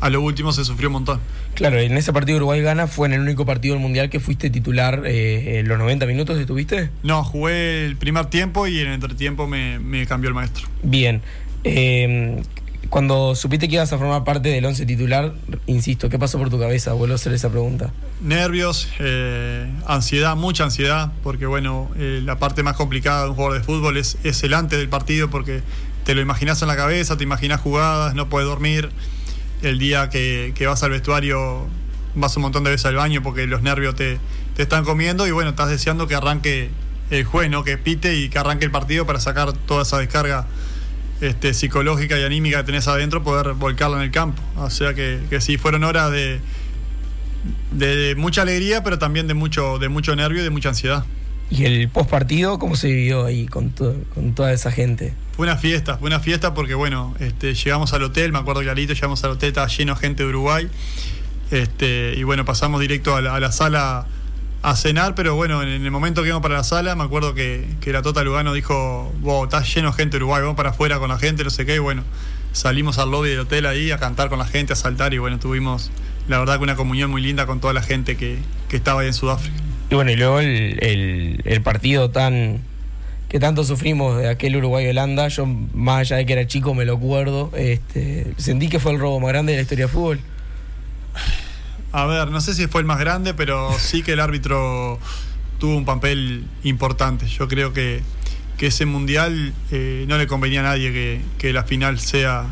[0.00, 1.20] a lo último se sufrió un montón.
[1.54, 5.04] Claro, en ese partido Uruguay-Gana fue en el único partido del Mundial que fuiste titular
[5.06, 6.90] eh, en los 90 minutos, ¿estuviste?
[7.02, 10.68] No, jugué el primer tiempo y en el entretiempo me, me cambió el maestro.
[10.82, 11.22] Bien.
[11.64, 12.42] Eh,
[12.90, 15.34] cuando supiste que ibas a formar parte del 11 titular,
[15.66, 16.92] insisto, ¿qué pasó por tu cabeza?
[16.92, 17.92] Vuelvo a hacer esa pregunta.
[18.20, 23.58] Nervios, eh, ansiedad, mucha ansiedad, porque bueno, eh, la parte más complicada de un jugador
[23.58, 25.62] de fútbol es, es el antes del partido, porque
[26.04, 28.90] te lo imaginas en la cabeza, te imaginas jugadas, no puedes dormir.
[29.62, 31.66] El día que, que vas al vestuario,
[32.14, 34.18] vas un montón de veces al baño porque los nervios te,
[34.56, 36.70] te están comiendo y bueno, estás deseando que arranque
[37.10, 37.64] el juez, ¿no?
[37.64, 40.46] que pite y que arranque el partido para sacar toda esa descarga
[41.28, 44.42] este, psicológica y anímica que tenés adentro, poder volcarla en el campo.
[44.56, 46.40] O sea que, que sí, fueron horas de,
[47.72, 51.04] de mucha alegría, pero también de mucho, de mucho nervio y de mucha ansiedad.
[51.50, 55.12] ¿Y el post partido cómo se vivió ahí con, to- con toda esa gente?
[55.36, 58.94] Fue una fiesta, fue una fiesta porque bueno, este, llegamos al hotel, me acuerdo clarito,
[58.94, 60.68] llegamos al hotel, estaba lleno de gente de Uruguay.
[61.50, 64.06] Este, y bueno, pasamos directo a la, a la sala
[64.64, 67.66] a cenar, pero bueno, en, el momento que íbamos para la sala, me acuerdo que,
[67.82, 70.98] que la Tota Lugano dijo, wow, está lleno de gente de Uruguay, vamos para afuera
[70.98, 72.02] con la gente, no sé qué, y bueno,
[72.52, 75.38] salimos al lobby del hotel ahí a cantar con la gente, a saltar, y bueno,
[75.38, 75.90] tuvimos
[76.28, 78.38] la verdad que una comunión muy linda con toda la gente que,
[78.68, 79.54] que estaba ahí en Sudáfrica.
[79.90, 82.62] Y bueno, y luego el, el- partido tan
[83.28, 86.94] que tanto sufrimos de aquel Uruguay-Holanda, yo más allá de que era chico me lo
[86.94, 90.20] acuerdo, este, sentí que fue el robo más grande de la historia de fútbol.
[91.96, 94.98] A ver, no sé si fue el más grande, pero sí que el árbitro
[95.60, 97.28] tuvo un papel importante.
[97.28, 98.02] Yo creo que,
[98.56, 102.46] que ese mundial eh, no le convenía a nadie que, que la final sea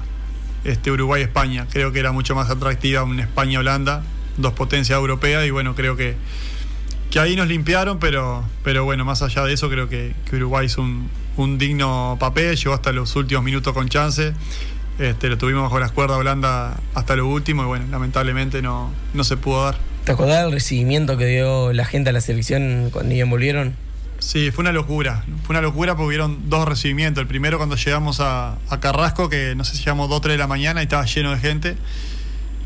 [0.62, 1.66] este Uruguay-España.
[1.72, 4.04] Creo que era mucho más atractiva un España-Holanda,
[4.36, 6.14] dos potencias europeas, y bueno, creo que,
[7.10, 10.82] que ahí nos limpiaron, pero, pero bueno, más allá de eso, creo que, Uruguay hizo
[10.82, 14.34] un, un digno papel, llegó hasta los últimos minutos con chance.
[14.98, 18.90] Este, lo tuvimos bajo las cuerdas a Holanda hasta lo último y bueno, lamentablemente no,
[19.14, 19.76] no se pudo dar.
[20.04, 23.74] ¿Te acordás del recibimiento que dio la gente a la selección cuando ellos volvieron?
[24.18, 25.24] Sí, fue una locura.
[25.44, 27.22] Fue una locura porque hubieron dos recibimientos.
[27.22, 30.34] El primero cuando llegamos a, a Carrasco, que no sé si llegamos 2 o 3
[30.34, 31.76] de la mañana y estaba lleno de gente.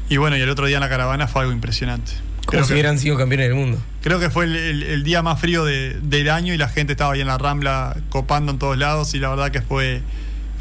[0.08, 2.12] Y bueno, y el otro día en la caravana fue algo impresionante.
[2.44, 3.78] Como Creo si que, hubieran sido campeones del mundo.
[4.02, 6.92] creo que fue el, el- el día más frío de- del año y la gente
[6.92, 10.02] estaba ahí en la Rambla copando en todos lados y la verdad que fue,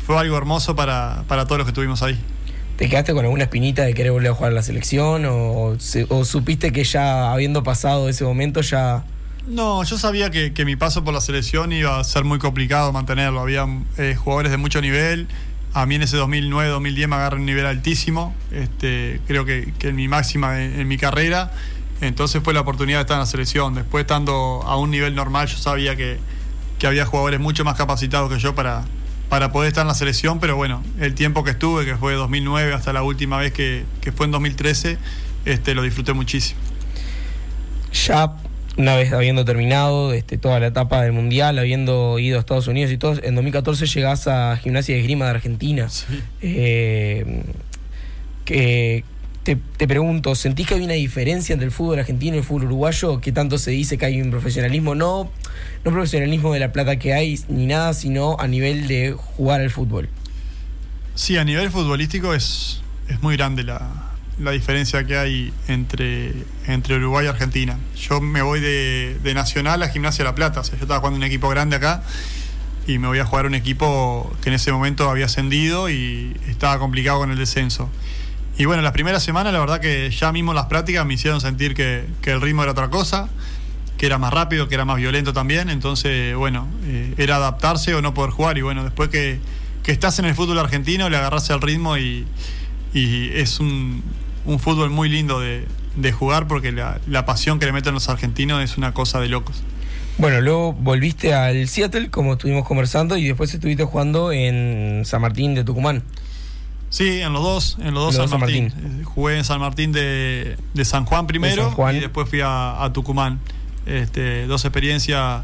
[0.06, 2.20] fue algo hermoso para, para todos los que estuvimos ahí.
[2.78, 5.26] ¿Te quedaste con alguna espinita de querer volver a jugar a la selección?
[5.26, 5.78] ¿O,
[6.26, 9.06] supiste que ya habiendo pasado ese momento ya...
[9.47, 12.91] No, yo sabía que, que mi paso por la selección iba a ser muy complicado
[12.91, 13.39] mantenerlo.
[13.39, 13.66] Había
[13.97, 15.28] eh, jugadores de mucho nivel.
[15.74, 18.36] A mí en ese 2009-2010 me agarré un nivel altísimo.
[18.51, 21.51] Este, creo que, que en mi máxima en, en mi carrera.
[22.01, 23.74] Entonces fue la oportunidad de estar en la selección.
[23.76, 26.18] Después estando a un nivel normal, yo sabía que,
[26.78, 28.84] que había jugadores mucho más capacitados que yo para,
[29.30, 30.40] para poder estar en la selección.
[30.40, 33.86] Pero bueno, el tiempo que estuve, que fue de 2009 hasta la última vez que,
[34.02, 34.98] que fue en 2013,
[35.46, 36.60] este, lo disfruté muchísimo.
[37.92, 38.36] ya
[38.78, 42.92] una vez habiendo terminado este, toda la etapa del Mundial, habiendo ido a Estados Unidos
[42.92, 45.88] y todo, en 2014 llegás a Gimnasia de Esgrima de Argentina.
[45.90, 46.22] Sí.
[46.42, 47.44] Eh,
[48.44, 49.04] que
[49.46, 53.22] te, pregunto, ¿sentís que hay una diferencia entre el fútbol argentino y el fútbol uruguayo?
[53.22, 55.30] Que tanto se dice que hay un profesionalismo, no,
[55.84, 59.70] no profesionalismo de la plata que hay ni nada, sino a nivel de jugar al
[59.70, 60.10] fútbol.
[61.14, 66.34] Sí, a nivel futbolístico es, es muy grande la, la diferencia que hay entre,
[66.66, 67.78] entre Uruguay y Argentina.
[67.96, 71.18] Yo me voy de, de Nacional a Gimnasia La Plata, o sea, yo estaba jugando
[71.18, 72.02] un equipo grande acá
[72.88, 76.80] y me voy a jugar un equipo que en ese momento había ascendido y estaba
[76.80, 77.91] complicado con el descenso.
[78.58, 81.74] Y bueno, las primeras semanas la verdad que ya mismo las prácticas me hicieron sentir
[81.76, 83.30] que, que el ritmo era otra cosa.
[83.97, 85.70] que era más rápido, que era más violento también.
[85.70, 88.58] Entonces, bueno, eh, era adaptarse o no poder jugar.
[88.58, 89.39] Y bueno, después que,
[89.84, 92.26] que estás en el fútbol argentino, le agarras el ritmo y,
[92.93, 94.03] y es un,
[94.45, 98.10] un fútbol muy lindo de, de jugar porque la, la pasión que le meten los
[98.10, 99.64] argentinos es una cosa de locos.
[100.18, 105.56] Bueno, luego volviste al Seattle, como estuvimos conversando, y después estuviste jugando en San Martín
[105.56, 106.03] de Tucumán.
[106.90, 109.02] Sí, en los dos, en los dos Los San dos San Martín.
[109.02, 111.96] Eh, Jugué en San Martín de, de San Juan primero San Juan.
[111.96, 113.40] y después fui a, a Tucumán.
[113.86, 115.44] Este, dos experiencias,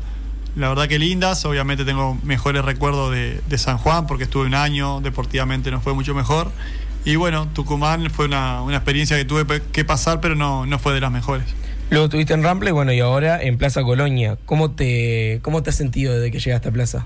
[0.56, 1.44] la verdad que lindas.
[1.46, 5.94] Obviamente tengo mejores recuerdos de, de San Juan porque estuve un año, deportivamente nos fue
[5.94, 6.52] mucho mejor.
[7.04, 10.94] Y bueno, Tucumán fue una, una experiencia que tuve que pasar, pero no, no fue
[10.94, 11.48] de las mejores.
[11.89, 14.38] Luego estuviste en Rample, bueno, y ahora en Plaza Colonia.
[14.46, 17.06] ¿Cómo te, cómo te has sentido desde que llegaste a Plaza?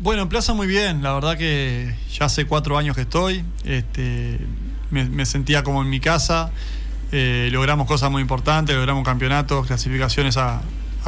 [0.00, 4.40] Bueno, en Plaza muy bien, la verdad que ya hace cuatro años que estoy, este,
[4.90, 6.50] me, sentía como en mi casa,
[7.12, 10.62] eh, logramos cosas muy importantes, logramos campeonatos, clasificaciones a,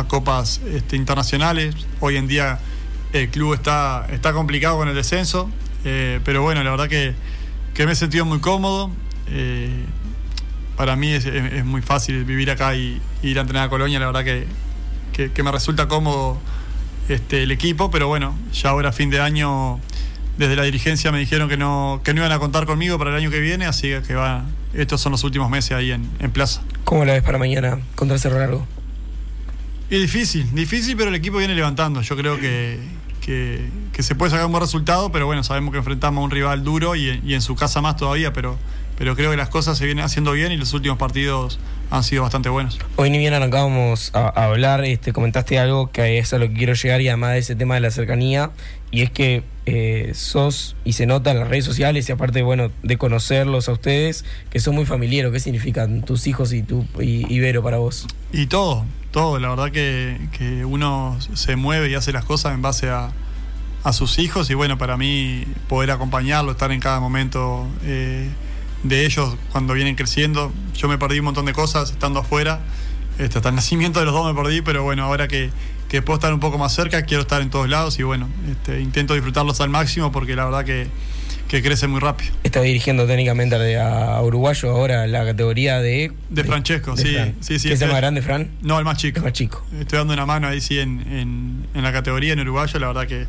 [0.06, 2.60] copas este, internacionales, hoy en día
[3.12, 5.50] el club está, está complicado con el descenso,
[5.84, 7.14] eh, pero bueno, la verdad que,
[7.74, 8.92] que me he sentido muy cómodo,
[9.28, 9.84] eh,
[10.76, 14.24] para mí es, muy fácil vivir acá y, ir a entrenar a Colonia, la verdad
[14.24, 14.46] que-
[15.32, 16.38] que me resulta cómodo
[17.08, 19.80] este, el equipo, pero bueno, ya ahora fin de año
[20.38, 23.16] desde la dirigencia me dijeron que no, que no iban a contar conmigo para el
[23.16, 24.44] año que viene, así que va,
[24.74, 26.62] estos son los últimos meses ahí en, en plaza.
[26.84, 28.66] ¿Cómo la ves para mañana contra Cerro Largo?
[29.88, 32.02] Y difícil, difícil, pero el equipo viene levantando.
[32.02, 32.78] Yo creo que,
[33.20, 36.30] que, que se puede sacar un buen resultado, pero bueno, sabemos que enfrentamos a un
[36.30, 38.58] rival duro y, y en su casa más todavía, pero,
[38.96, 41.58] pero creo que las cosas se vienen haciendo bien y los últimos partidos
[41.90, 42.78] han sido bastante buenos.
[42.96, 46.54] Hoy ni bien arrancábamos a, a hablar, este, comentaste algo que es a lo que
[46.54, 48.50] quiero llegar y además de ese tema de la cercanía,
[48.90, 52.70] y es que eh, sos, y se nota en las redes sociales, y aparte, bueno,
[52.82, 57.38] de conocerlos a ustedes, que son muy familiares, ¿qué significan tus hijos y tu y,
[57.40, 58.06] Vero para vos?
[58.32, 59.38] Y todo, todo.
[59.38, 63.10] La verdad que, que uno se mueve y hace las cosas en base a,
[63.82, 68.28] a sus hijos y bueno, para mí poder acompañarlo, estar en cada momento eh,
[68.88, 70.52] de ellos cuando vienen creciendo.
[70.76, 72.60] Yo me perdí un montón de cosas estando afuera.
[73.18, 75.50] Este, hasta el nacimiento de los dos me perdí, pero bueno, ahora que,
[75.88, 78.80] que puedo estar un poco más cerca, quiero estar en todos lados y bueno, este,
[78.80, 80.86] intento disfrutarlos al máximo porque la verdad que,
[81.48, 82.32] que crecen muy rápido.
[82.44, 86.12] Está dirigiendo técnicamente a, Uruguayo ahora la categoría de...
[86.28, 87.34] De Francesco, de sí, Fran.
[87.40, 88.50] sí, sí, ¿Qué es el estoy- más grande, Fran?
[88.60, 89.18] No, el más chico.
[89.20, 89.64] El más chico.
[89.80, 93.06] Estoy dando una mano ahí sí en, en, en la categoría en uruguayo, la verdad
[93.06, 93.26] que,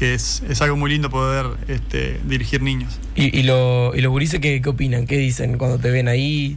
[0.00, 2.98] que es, es algo muy lindo poder este, dirigir niños.
[3.14, 5.06] ¿Y, y, lo, y los gurises qué, qué opinan?
[5.06, 6.56] ¿Qué dicen cuando te ven ahí?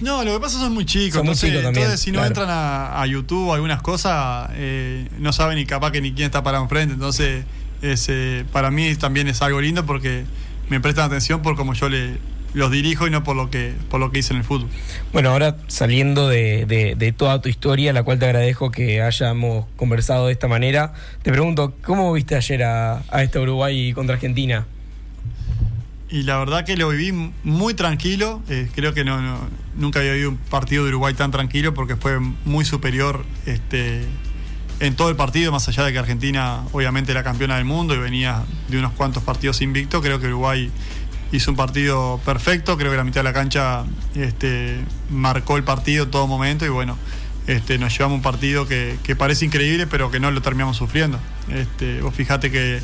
[0.00, 2.00] No, lo que pasa es que son muy chicos, Son muy entonces, chicos también, entonces
[2.00, 2.28] si no claro.
[2.28, 6.24] entran a, a YouTube o algunas cosas, eh, no saben ni capaz que ni quién
[6.24, 7.44] está parado enfrente, entonces
[7.82, 10.24] es, eh, para mí también es algo lindo porque
[10.70, 12.16] me prestan atención por cómo yo le,
[12.54, 14.68] los dirijo y no por lo que por lo que hice en el fútbol.
[15.12, 19.66] Bueno, ahora saliendo de, de- de toda tu historia, la cual te agradezco que hayamos
[19.76, 24.66] conversado de esta manera, te pregunto, ¿cómo viste ayer a, a esta Uruguay contra Argentina?
[26.08, 28.40] Y la verdad que lo viví muy tranquilo.
[28.48, 29.40] eh, creo que no, no-
[29.76, 34.02] nunca había vivido un partido de Uruguay tan tranquilo porque fue muy superior este,
[34.78, 37.98] en todo el partido, más allá de que Argentina obviamente era campeona del mundo y
[37.98, 40.00] venía de unos cuantos partidos invicto.
[40.00, 40.70] Creo que Uruguay
[41.32, 42.76] hizo un partido perfecto.
[42.76, 44.78] Creo que la mitad de la cancha este,
[45.10, 46.96] marcó el partido en todo momento y bueno.
[47.46, 51.20] Este, nos llevamos un partido que, que parece increíble, pero que no lo terminamos sufriendo.
[51.48, 52.80] Este, vos fijate que,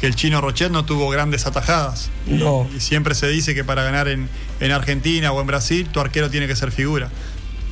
[0.00, 2.08] que el chino Rochet no tuvo grandes atajadas.
[2.26, 2.66] No.
[2.74, 4.30] Y siempre se dice que para ganar en,
[4.60, 7.10] en Argentina o en Brasil, tu arquero tiene que ser figura.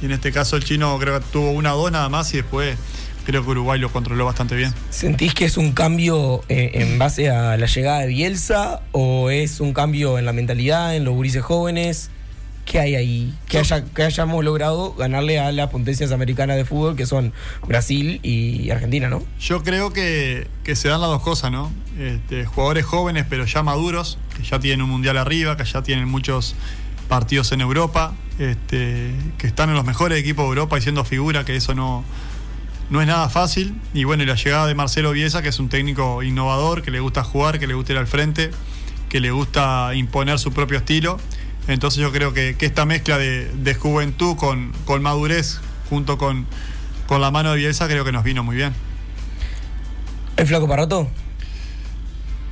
[0.02, 2.38] Y en este caso el chino creo que tuvo una o dos nada más y
[2.38, 2.76] después
[3.24, 4.72] creo que Uruguay lo controló bastante bien.
[4.90, 9.60] ¿Sentís que es un cambio eh, en base a la llegada de Bielsa o es
[9.60, 12.10] un cambio en la mentalidad, en los gurises jóvenes?
[12.64, 13.34] ¿Qué hay ahí?
[13.46, 17.34] Que, haya, que hayamos logrado ganarle a las potencias americanas de fútbol que son
[17.66, 19.22] Brasil y Argentina, ¿no?
[19.38, 21.70] Yo creo que, que se dan las dos cosas, ¿no?
[21.98, 26.08] Este, jugadores jóvenes pero ya maduros, que ya tienen un mundial arriba, que ya tienen
[26.08, 26.54] muchos
[27.08, 31.44] partidos en Europa, este, que están en los mejores equipos de Europa y siendo figura,
[31.44, 32.02] que eso no,
[32.94, 33.74] no es nada fácil.
[33.92, 37.00] Y bueno, y la llegada de Marcelo Bielsa, que es un técnico innovador, que le
[37.00, 38.52] gusta jugar, que le gusta ir al frente,
[39.08, 41.18] que le gusta imponer su propio estilo.
[41.66, 45.58] Entonces yo creo que, que esta mezcla de, de juventud con, con madurez,
[45.90, 46.46] junto con,
[47.08, 48.72] con la mano de Bielsa, creo que nos vino muy bien.
[50.36, 51.10] ¿El flaco Parrato?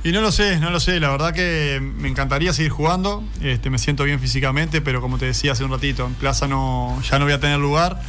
[0.03, 0.99] Y no lo sé, no lo sé.
[0.99, 3.23] La verdad que me encantaría seguir jugando.
[3.41, 7.01] Este, me siento bien físicamente, pero como te decía hace un ratito, en plaza no,
[7.09, 8.01] ya no voy a tener lugar.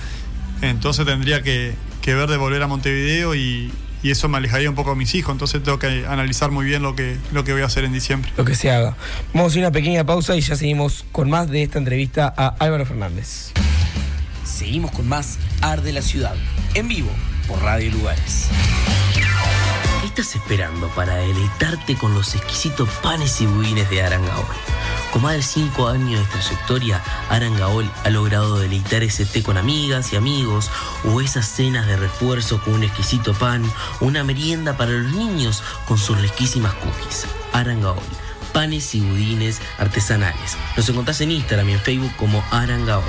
[0.62, 1.74] Entonces tendría que,
[2.04, 3.72] que ver de volver a Montevideo y,
[4.02, 5.32] y eso me alejaría un poco de mis hijos.
[5.32, 8.30] Entonces tengo que analizar muy bien lo que, lo que voy a hacer en diciembre.
[8.36, 8.94] Lo que se haga.
[9.32, 12.32] Vamos a ir a una pequeña pausa y ya seguimos con más de esta entrevista
[12.36, 13.52] a Álvaro Fernández.
[14.44, 16.34] Seguimos con más Arde la Ciudad,
[16.74, 17.10] en vivo,
[17.48, 18.50] por Radio Lugares.
[20.14, 24.46] ¿Qué estás esperando para deleitarte con los exquisitos panes y budines de Arangaol?
[25.12, 30.12] Con más de 5 años de trayectoria, Arangaol ha logrado deleitar ese té con amigas
[30.12, 30.70] y amigos,
[31.02, 33.64] o esas cenas de refuerzo con un exquisito pan,
[33.98, 37.26] o una merienda para los niños con sus riquísimas cookies.
[37.52, 37.98] Arangaol,
[38.52, 40.56] panes y budines artesanales.
[40.76, 43.02] Nos encontrás en Instagram y en Facebook como Arangaol.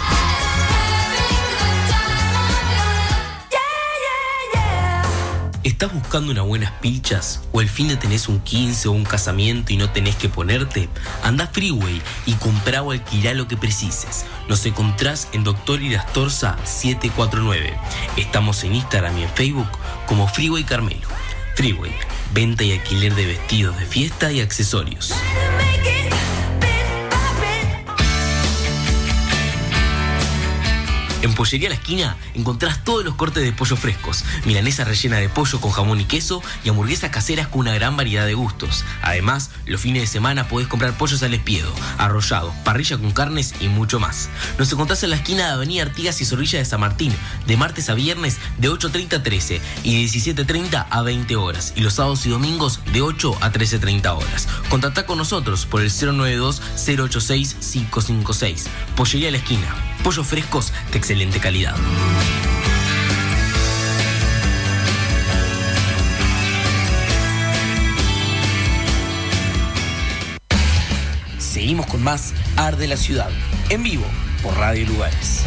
[5.76, 7.41] ¿Estás buscando unas buenas pilchas?
[7.52, 10.88] ¿O el fin de tenés un 15 o un casamiento y no tenés que ponerte?
[11.22, 14.26] Anda a Freeway y comprá o alquilá lo que precises.
[14.47, 17.77] Nos encontrás en Doctor Irastorza 749.
[18.15, 19.68] Estamos en Instagram y en Facebook
[20.07, 21.10] como Freeway Carmelo.
[21.56, 21.91] Freeway,
[22.34, 25.14] venta y alquiler de vestidos de fiesta y accesorios.
[31.26, 35.60] En Pollería La Esquina encontrás todos los cortes de pollo frescos, milanesa rellena de pollo
[35.60, 38.85] con jamón y queso y hamburguesas caseras con una gran variedad de gustos.
[39.02, 43.69] Además, los fines de semana podés comprar pollos al espiedo, arrollado, parrilla con carnes y
[43.69, 44.30] mucho más.
[44.60, 47.11] Nos encontrás en la esquina de Avenida Artigas y Zorrilla de San Martín,
[47.47, 51.81] de martes a viernes de 8.30 a 13 y de 17.30 a 20 horas, y
[51.81, 54.47] los sábados y domingos de 8 a 13.30 horas.
[54.69, 58.68] Contactá con nosotros por el 092-086-556.
[58.95, 59.94] Pollería La Esquina.
[60.06, 61.76] Pollos frescos de excelente calidad.
[71.40, 73.32] Seguimos con más Arde la Ciudad,
[73.69, 74.06] en vivo,
[74.44, 75.41] por Radio Lugares.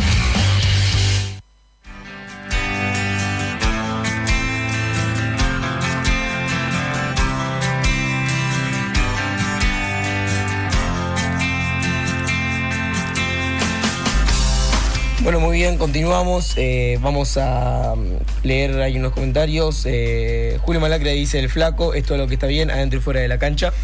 [15.28, 16.54] Bueno, muy bien, continuamos.
[16.56, 19.82] Eh, vamos a mm, leer ahí unos comentarios.
[19.84, 23.20] Eh, Julio Malacra dice el flaco, esto es lo que está bien, adentro y fuera
[23.20, 23.74] de la cancha.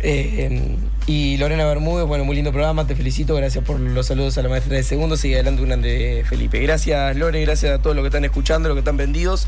[0.00, 4.42] Eh, y Lorena Bermúdez, bueno, muy lindo programa, te felicito, gracias por los saludos a
[4.42, 6.58] la maestra de segundo, sigue adelante un de Felipe.
[6.58, 9.46] Gracias Lore, gracias a todos los que están escuchando, los que están vendidos.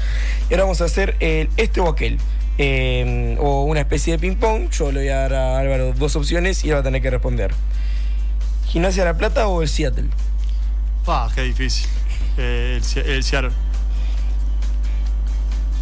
[0.48, 2.20] Y ahora vamos a hacer el este o aquel.
[3.40, 4.70] O una especie de ping-pong.
[4.70, 7.10] Yo le voy a dar a Álvaro dos opciones y él va a tener que
[7.10, 7.50] responder.
[8.68, 10.06] ¿Gimnasia La Plata o el Seattle?
[11.06, 11.88] Ah, qué difícil.
[12.38, 13.50] Eh, el, el Seattle.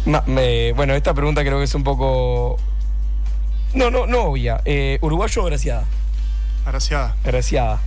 [0.05, 2.57] Ma- me- bueno, esta pregunta creo que es un poco.
[3.73, 4.61] No, no, no obvia.
[4.65, 5.85] Eh, ¿Uruguayo o Graciada?
[6.65, 7.15] Agraciada.
[7.23, 7.79] Graciada.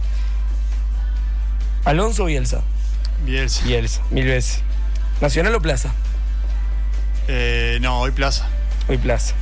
[1.85, 2.63] ¿Alonso o Bielsa?
[3.25, 3.65] Bielsa.
[3.65, 4.63] Bielsa, mil veces.
[5.21, 5.93] ¿Nacional o Plaza?
[7.29, 8.47] Eh, no, hoy Plaza.
[8.89, 9.35] Hoy Plaza.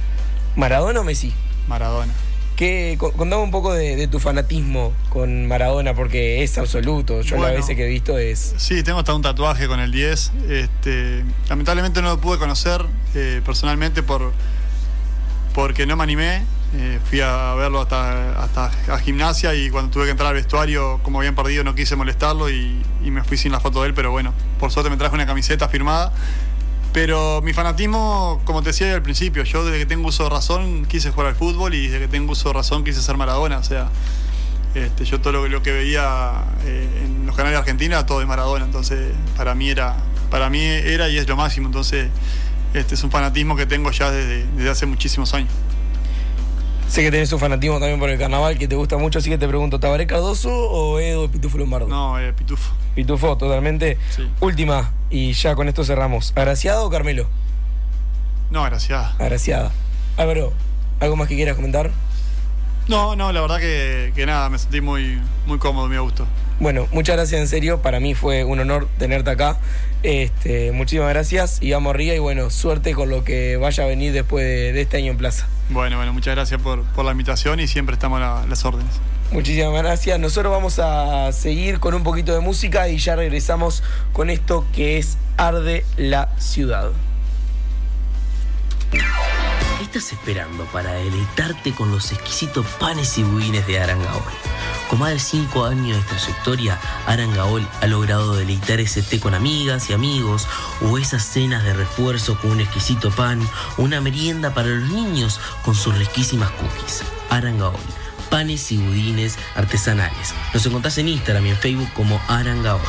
[0.57, 1.33] ¿Maradona o Messi?
[1.69, 2.13] Maradona.
[2.63, 7.21] ¿Qué, co- contame un poco de, de tu fanatismo con Maradona, porque es absoluto.
[7.23, 7.57] Yo la Bueno.
[7.57, 8.55] veces que he visto es.
[8.57, 10.31] Sí, tengo hasta un tatuaje con el 10.
[10.49, 12.81] Este, lamentablemente no lo pude conocer
[13.17, 14.33] eh, personalmente por
[15.55, 16.45] porque no me animé.
[16.77, 21.01] Eh, fui a verlo hasta, hasta a gimnasia y cuando tuve que entrar al vestuario,
[21.03, 23.95] como habían perdido, no quise molestarlo y, y me fui sin la foto de él,
[23.95, 26.13] pero bueno, por suerte me traje una camiseta firmada.
[26.93, 30.85] Pero mi fanatismo, como te decía al principio, yo desde que tengo uso de razón
[30.85, 33.59] quise jugar al fútbol y desde que tengo uso de razón quise ser Maradona.
[33.59, 33.89] O sea,
[34.75, 38.27] este, yo todo lo, lo que veía eh, en los canales de Argentina, todo de
[38.27, 38.67] Maradona.
[38.67, 39.97] Entonces, para mí era,
[40.31, 41.67] para mí era y es lo máximo.
[41.67, 42.09] Entonces,
[42.75, 45.51] este es un fanatismo que tengo ya desde, desde hace muchísimos años.
[46.89, 49.39] Sé que tenés un fanatismo también por el carnaval que te gusta mucho, así que
[49.39, 51.89] te pregunto, ¿Tabaré Cardoso o Edo Pitufo Lombardo?
[51.89, 52.71] No, eh, Pitufo.
[52.95, 53.99] Pitufo, totalmente.
[54.11, 54.29] Sí.
[54.41, 56.33] Última, y ya con esto cerramos.
[56.37, 57.29] ¿Agraciado o Carmelo?
[58.51, 59.15] No, gracias.
[59.19, 59.71] Agraciada.
[60.17, 60.53] Álvaro,
[61.01, 61.91] ¿algo más que quieras comentar?
[62.89, 66.27] No, no, la verdad que, que nada, me sentí muy, muy cómodo, muy a gusto.
[66.61, 67.81] Bueno, muchas gracias en serio.
[67.81, 69.59] Para mí fue un honor tenerte acá.
[70.03, 74.13] Este, muchísimas gracias y vamos arriba y bueno, suerte con lo que vaya a venir
[74.13, 75.47] después de, de este año en plaza.
[75.69, 78.93] Bueno, bueno, muchas gracias por, por la invitación y siempre estamos a la- las órdenes.
[79.31, 80.19] Muchísimas gracias.
[80.19, 84.99] Nosotros vamos a seguir con un poquito de música y ya regresamos con esto que
[84.99, 86.91] es Arde la Ciudad.
[89.93, 94.23] ¿Qué estás esperando para deleitarte con los exquisitos panes y budines de Arangaol?
[94.89, 99.91] Con más de 5 años de trayectoria, Arangaol ha logrado deleitar ese té con amigas
[99.91, 100.49] y amigos,
[100.81, 103.47] o esas cenas de refuerzo con un exquisito pan,
[103.77, 107.03] o una merienda para los niños con sus riquísimas cookies.
[107.29, 107.77] Arangaol,
[108.31, 110.33] panes y budines artesanales.
[110.55, 112.81] Nos encontrás en Instagram y en Facebook como Arangaol.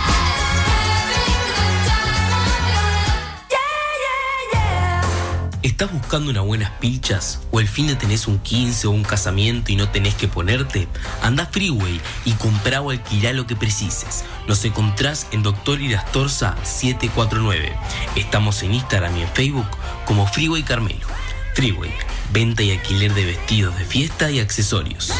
[5.84, 7.42] ¿Estás ¿Estás buscando unas buenas pilchas?
[7.52, 10.88] ¿O el fin de tenés un 15 o un casamiento y no tenés que ponerte?
[11.22, 14.24] Anda Freeway y comprá o alquilá lo que precises.
[14.48, 17.76] Nos encontrás en Doctor Irastorza 749.
[18.16, 19.68] Estamos en Instagram y en Facebook
[20.06, 21.06] como Freeway Carmelo.
[21.54, 21.92] Freeway,
[22.32, 25.12] venta y alquiler de vestidos de fiesta y accesorios.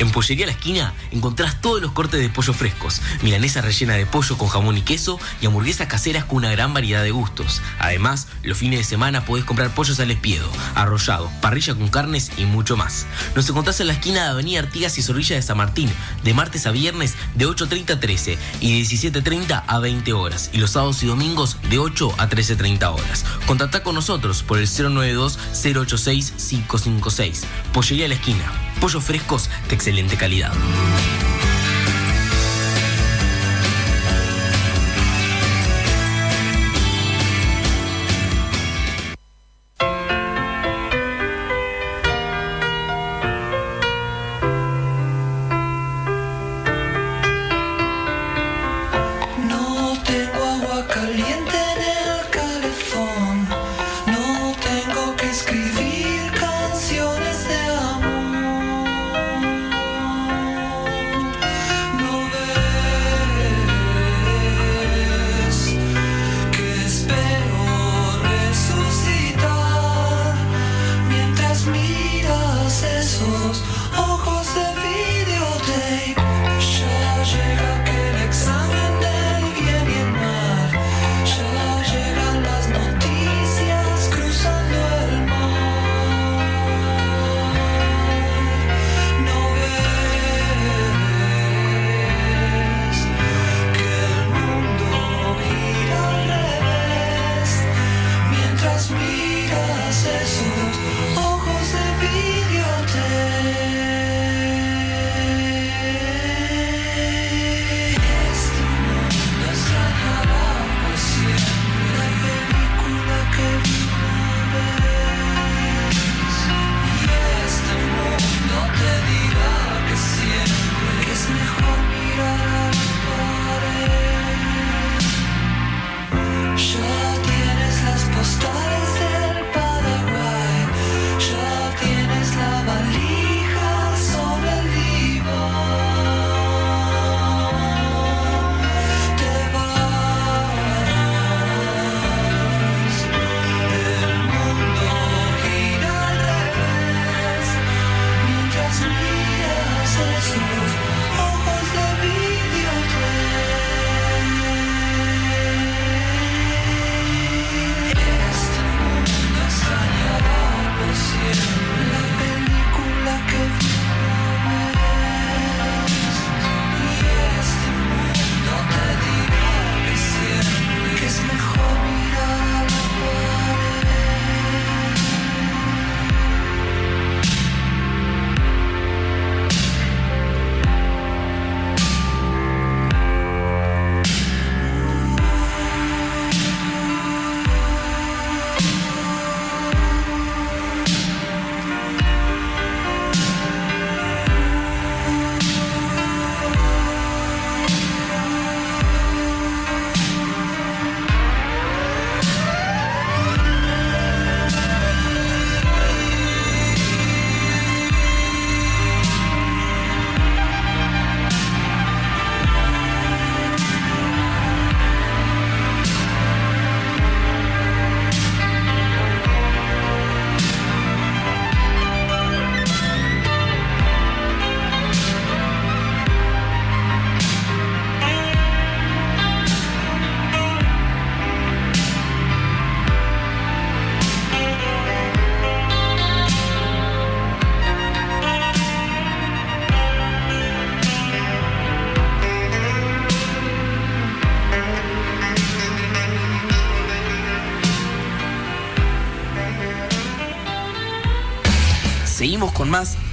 [0.00, 4.38] En Pollería La Esquina encontrás todos los cortes de pollo frescos, milanesa rellena de pollo
[4.38, 7.60] con jamón y queso y hamburguesas caseras con una gran variedad de gustos.
[7.78, 12.46] Además, los fines de semana podés comprar pollos al espiedo, arrollado, parrilla con carnes y
[12.46, 13.04] mucho más.
[13.36, 15.92] Nos encontrás en la esquina de Avenida Artigas y Zorrilla de San Martín,
[16.24, 20.58] de martes a viernes de 8.30 a 13 y de 17.30 a 20 horas, y
[20.58, 23.26] los sábados y domingos de 8 a 13.30 horas.
[23.46, 27.40] Contactá con nosotros por el 092-086-556.
[27.74, 28.69] Pollería La Esquina.
[28.80, 30.52] Pollos frescos de excelente calidad.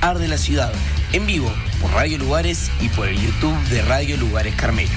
[0.02, 0.72] Arde la Ciudad,
[1.14, 1.52] en vivo
[1.82, 4.92] por Radio Lugares y por el YouTube de Radio Lugares Carmelo.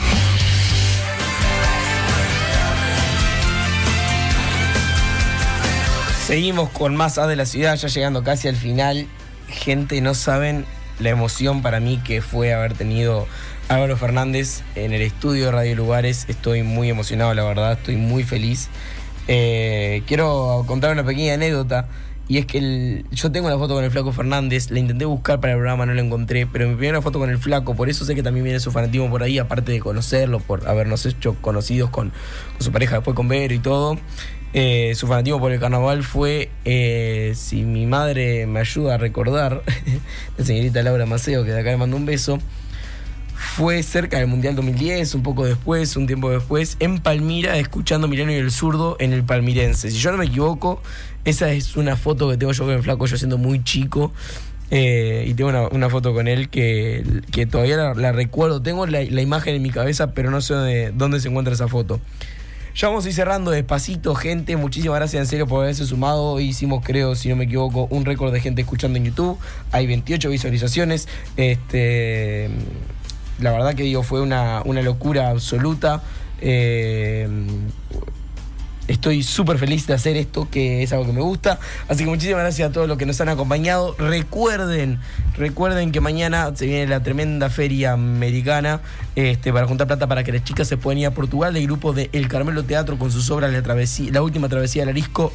[6.27, 9.09] Seguimos con más A de la ciudad, ya llegando casi al final.
[9.49, 10.65] Gente, no saben
[11.01, 13.27] la emoción para mí que fue haber tenido
[13.69, 16.27] Álvaro Fernández en el estudio de Radio Lugares.
[16.29, 18.69] Estoy muy emocionado, la verdad, estoy muy feliz.
[19.29, 21.89] Eh, quiero contar una pequeña anécdota.
[22.31, 25.40] Y es que el- yo tengo la foto con el Flaco Fernández, la intenté buscar
[25.40, 28.05] para el programa, no la encontré, pero mi primera foto con el Flaco, por eso
[28.05, 31.90] sé que también viene su fanatismo por ahí, aparte de conocerlo, por habernos hecho conocidos
[31.90, 32.12] con,
[32.61, 33.98] su pareja después con Vero y todo.
[34.52, 39.65] Eh, su fanatismo por el carnaval fue, eh, si mi madre me ayuda a recordar,
[40.39, 42.39] la señorita Laura Maceo, que de acá le mando un beso,
[43.35, 48.32] fue cerca del Mundial 2010, un poco después, un tiempo después, en Palmira, escuchando Milano
[48.32, 49.90] y el Zurdo en el Palmirense.
[49.90, 50.82] Si yo no me equivoco,
[51.25, 54.13] esa es una foto que tengo yo con el flaco, yo siendo muy chico.
[54.71, 58.63] eh, y tengo una, foto con él que, que todavía la, recuerdo.
[58.63, 62.01] Tengo la, imagen en mi cabeza, pero no sé dónde, se encuentra esa foto.
[62.75, 64.57] Ya vamos a ir cerrando despacito, gente.
[64.57, 66.39] Muchísimas gracias en serio por haberse sumado.
[66.39, 69.39] Hicimos, creo, si no me equivoco, un récord de gente escuchando en YouTube.
[69.73, 71.09] Hay 28 visualizaciones.
[71.37, 72.49] Este,
[73.41, 76.01] la verdad que digo, fue una, una locura absoluta.
[76.41, 77.29] Eh,
[78.91, 81.61] Estoy súper feliz de hacer esto, que es algo que me gusta.
[81.89, 83.95] Así que muchísimas gracias a todos los que nos han acompañado.
[83.99, 84.99] Recuerden,
[85.37, 88.81] recuerden que mañana se viene la tremenda feria americana
[89.15, 91.57] este, para juntar plata para que las chicas se puedan ir a Portugal.
[91.57, 94.89] El grupo de El Carmelo Teatro con sus obras La, travesía, la última travesía del
[94.89, 95.33] Arisco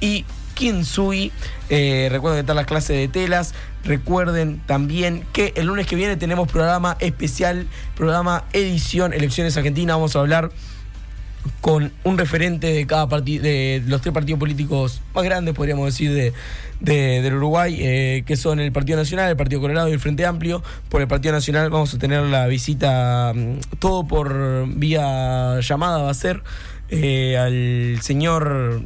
[0.00, 0.24] y
[0.54, 1.30] Kinsui.
[1.68, 3.52] Eh, recuerden que están las clases de telas.
[3.84, 7.66] Recuerden también que el lunes que viene tenemos programa especial,
[7.96, 9.94] programa edición Elecciones Argentina.
[9.94, 10.50] Vamos a hablar
[11.60, 16.12] con un referente de cada partido, de los tres partidos políticos más grandes, podríamos decir,
[16.12, 16.32] de,
[16.80, 20.26] de- del Uruguay, eh, que son el Partido Nacional, el Partido Colorado y el Frente
[20.26, 20.62] Amplio.
[20.88, 26.10] Por el Partido Nacional vamos a tener la visita, mm, todo por vía llamada va
[26.10, 26.42] a ser,
[26.90, 28.82] eh, al señor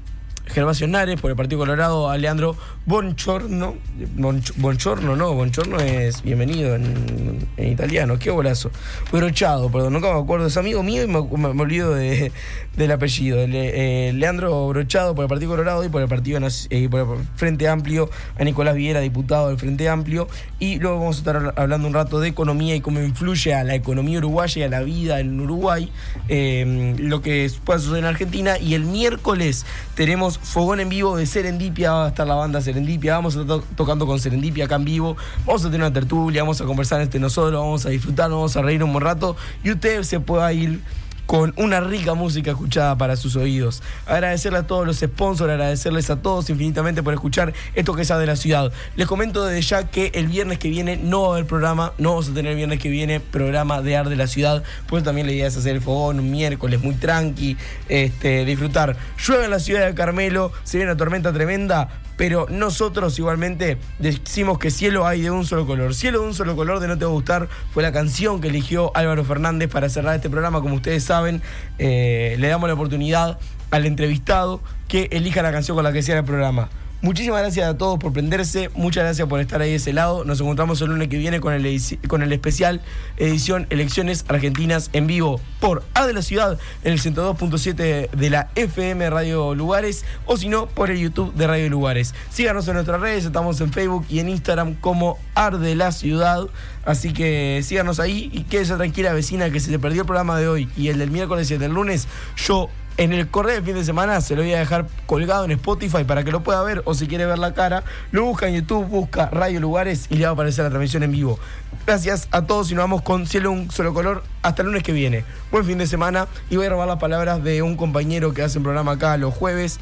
[0.48, 2.56] Gervasio Nares, por el Partido Colorado, a Leandro
[2.86, 3.74] Bonchorno.
[4.16, 8.70] Bonch- Bonchorno, no, Bonchorno es bienvenido en, italiano, qué golazo.
[9.12, 12.32] Brochado, perdón, nunca me acuerdo, es amigo mío y me, me- olvido de-
[12.76, 13.46] del apellido.
[13.46, 16.88] Le- eh, Leandro Brochado por el Partido Colorado y por el Partido eh,
[17.36, 20.28] Frente Amplio, a Nicolás Viera, diputado del Frente Amplio.
[20.60, 23.62] Y luego vamos a estar habl- hablando un rato de economía y cómo influye a
[23.62, 25.90] la economía uruguaya y a la vida en Uruguay,
[26.28, 28.58] eh, lo que pueda suceder en Argentina.
[28.58, 29.64] Y el miércoles
[29.94, 33.58] tenemos fogón en vivo de Serendipia, va a estar la banda Serendipia, vamos a estar
[33.60, 35.16] to- tocando con Serendipia acá en vivo,
[35.46, 38.62] vamos a tener una tertulia, vamos a conversar entre nosotros, vamos a disfrutar, vamos a
[38.62, 39.36] reír un buen rato.
[39.62, 40.80] Y usted se pueda ir
[41.28, 43.82] con una rica música escuchada para sus oídos.
[44.06, 48.26] Agradecerle a todos los sponsors, agradecerles a todos infinitamente por escuchar esto que es de
[48.26, 48.72] la ciudad.
[48.96, 52.12] Les comento desde ya que el viernes que viene no va a haber programa, no
[52.12, 55.26] vamos a tener el viernes que viene programa de Ar de la Ciudad, pues también
[55.26, 57.58] la idea es hacer el fogón un miércoles muy tranqui,
[57.90, 58.96] este, disfrutar.
[59.18, 64.58] Llueve en la ciudad de Carmelo, se viene una tormenta tremenda, pero nosotros igualmente decimos
[64.58, 65.94] que cielo hay de un solo color.
[65.94, 68.48] Cielo de un solo color de No Te Va a Gustar fue la canción que
[68.48, 70.60] eligió Álvaro Fernández para cerrar este programa.
[70.60, 71.40] Como ustedes saben,
[71.78, 73.38] eh, le damos la oportunidad
[73.70, 76.68] al entrevistado que elija la canción con la que cierra el programa.
[77.00, 80.24] Muchísimas gracias a todos por prenderse, muchas gracias por estar ahí de ese lado.
[80.24, 82.80] Nos encontramos el lunes que viene con el, con el especial
[83.18, 88.50] edición Elecciones Argentinas en vivo por A de la Ciudad en el 102.7 de la
[88.56, 92.16] FM Radio Lugares o si no por el YouTube de Radio Lugares.
[92.30, 96.48] Síganos en nuestras redes, estamos en Facebook y en Instagram como Ar de la Ciudad.
[96.84, 100.48] Así que síganos ahí y quédese tranquila vecina que si se perdió el programa de
[100.48, 102.68] hoy y el del miércoles y el del lunes, yo
[102.98, 106.02] en el correo de fin de semana se lo voy a dejar colgado en Spotify
[106.02, 108.86] para que lo pueda ver o si quiere ver la cara, lo busca en YouTube,
[108.86, 111.38] busca Radio Lugares y le va a aparecer la transmisión en vivo.
[111.86, 114.90] Gracias a todos y nos vamos con Cielo un solo color hasta el lunes que
[114.90, 115.24] viene.
[115.52, 118.58] Buen fin de semana y voy a robar las palabras de un compañero que hace
[118.58, 119.78] un programa acá los jueves,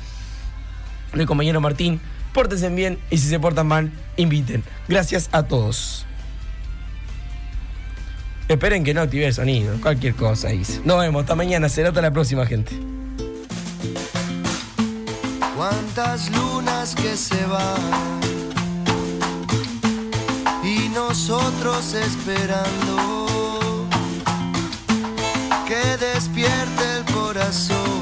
[1.15, 2.01] el compañero Martín.
[2.35, 4.63] Pórtense bien y si se portan mal, inviten.
[4.89, 6.05] Gracias a todos.
[8.47, 10.83] Esperen que no active el sonido, cualquier cosa dice.
[10.85, 12.79] Nos vemos, hasta mañana, será hasta la próxima gente.
[15.57, 18.21] Cuántas lunas que se van
[20.63, 23.87] y nosotros esperando
[25.67, 28.01] que despierte el corazón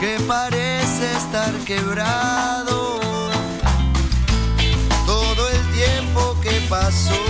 [0.00, 3.00] que parece estar quebrado.
[5.06, 7.25] Todo el tiempo que pasó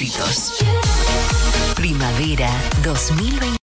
[0.00, 0.47] éxitos,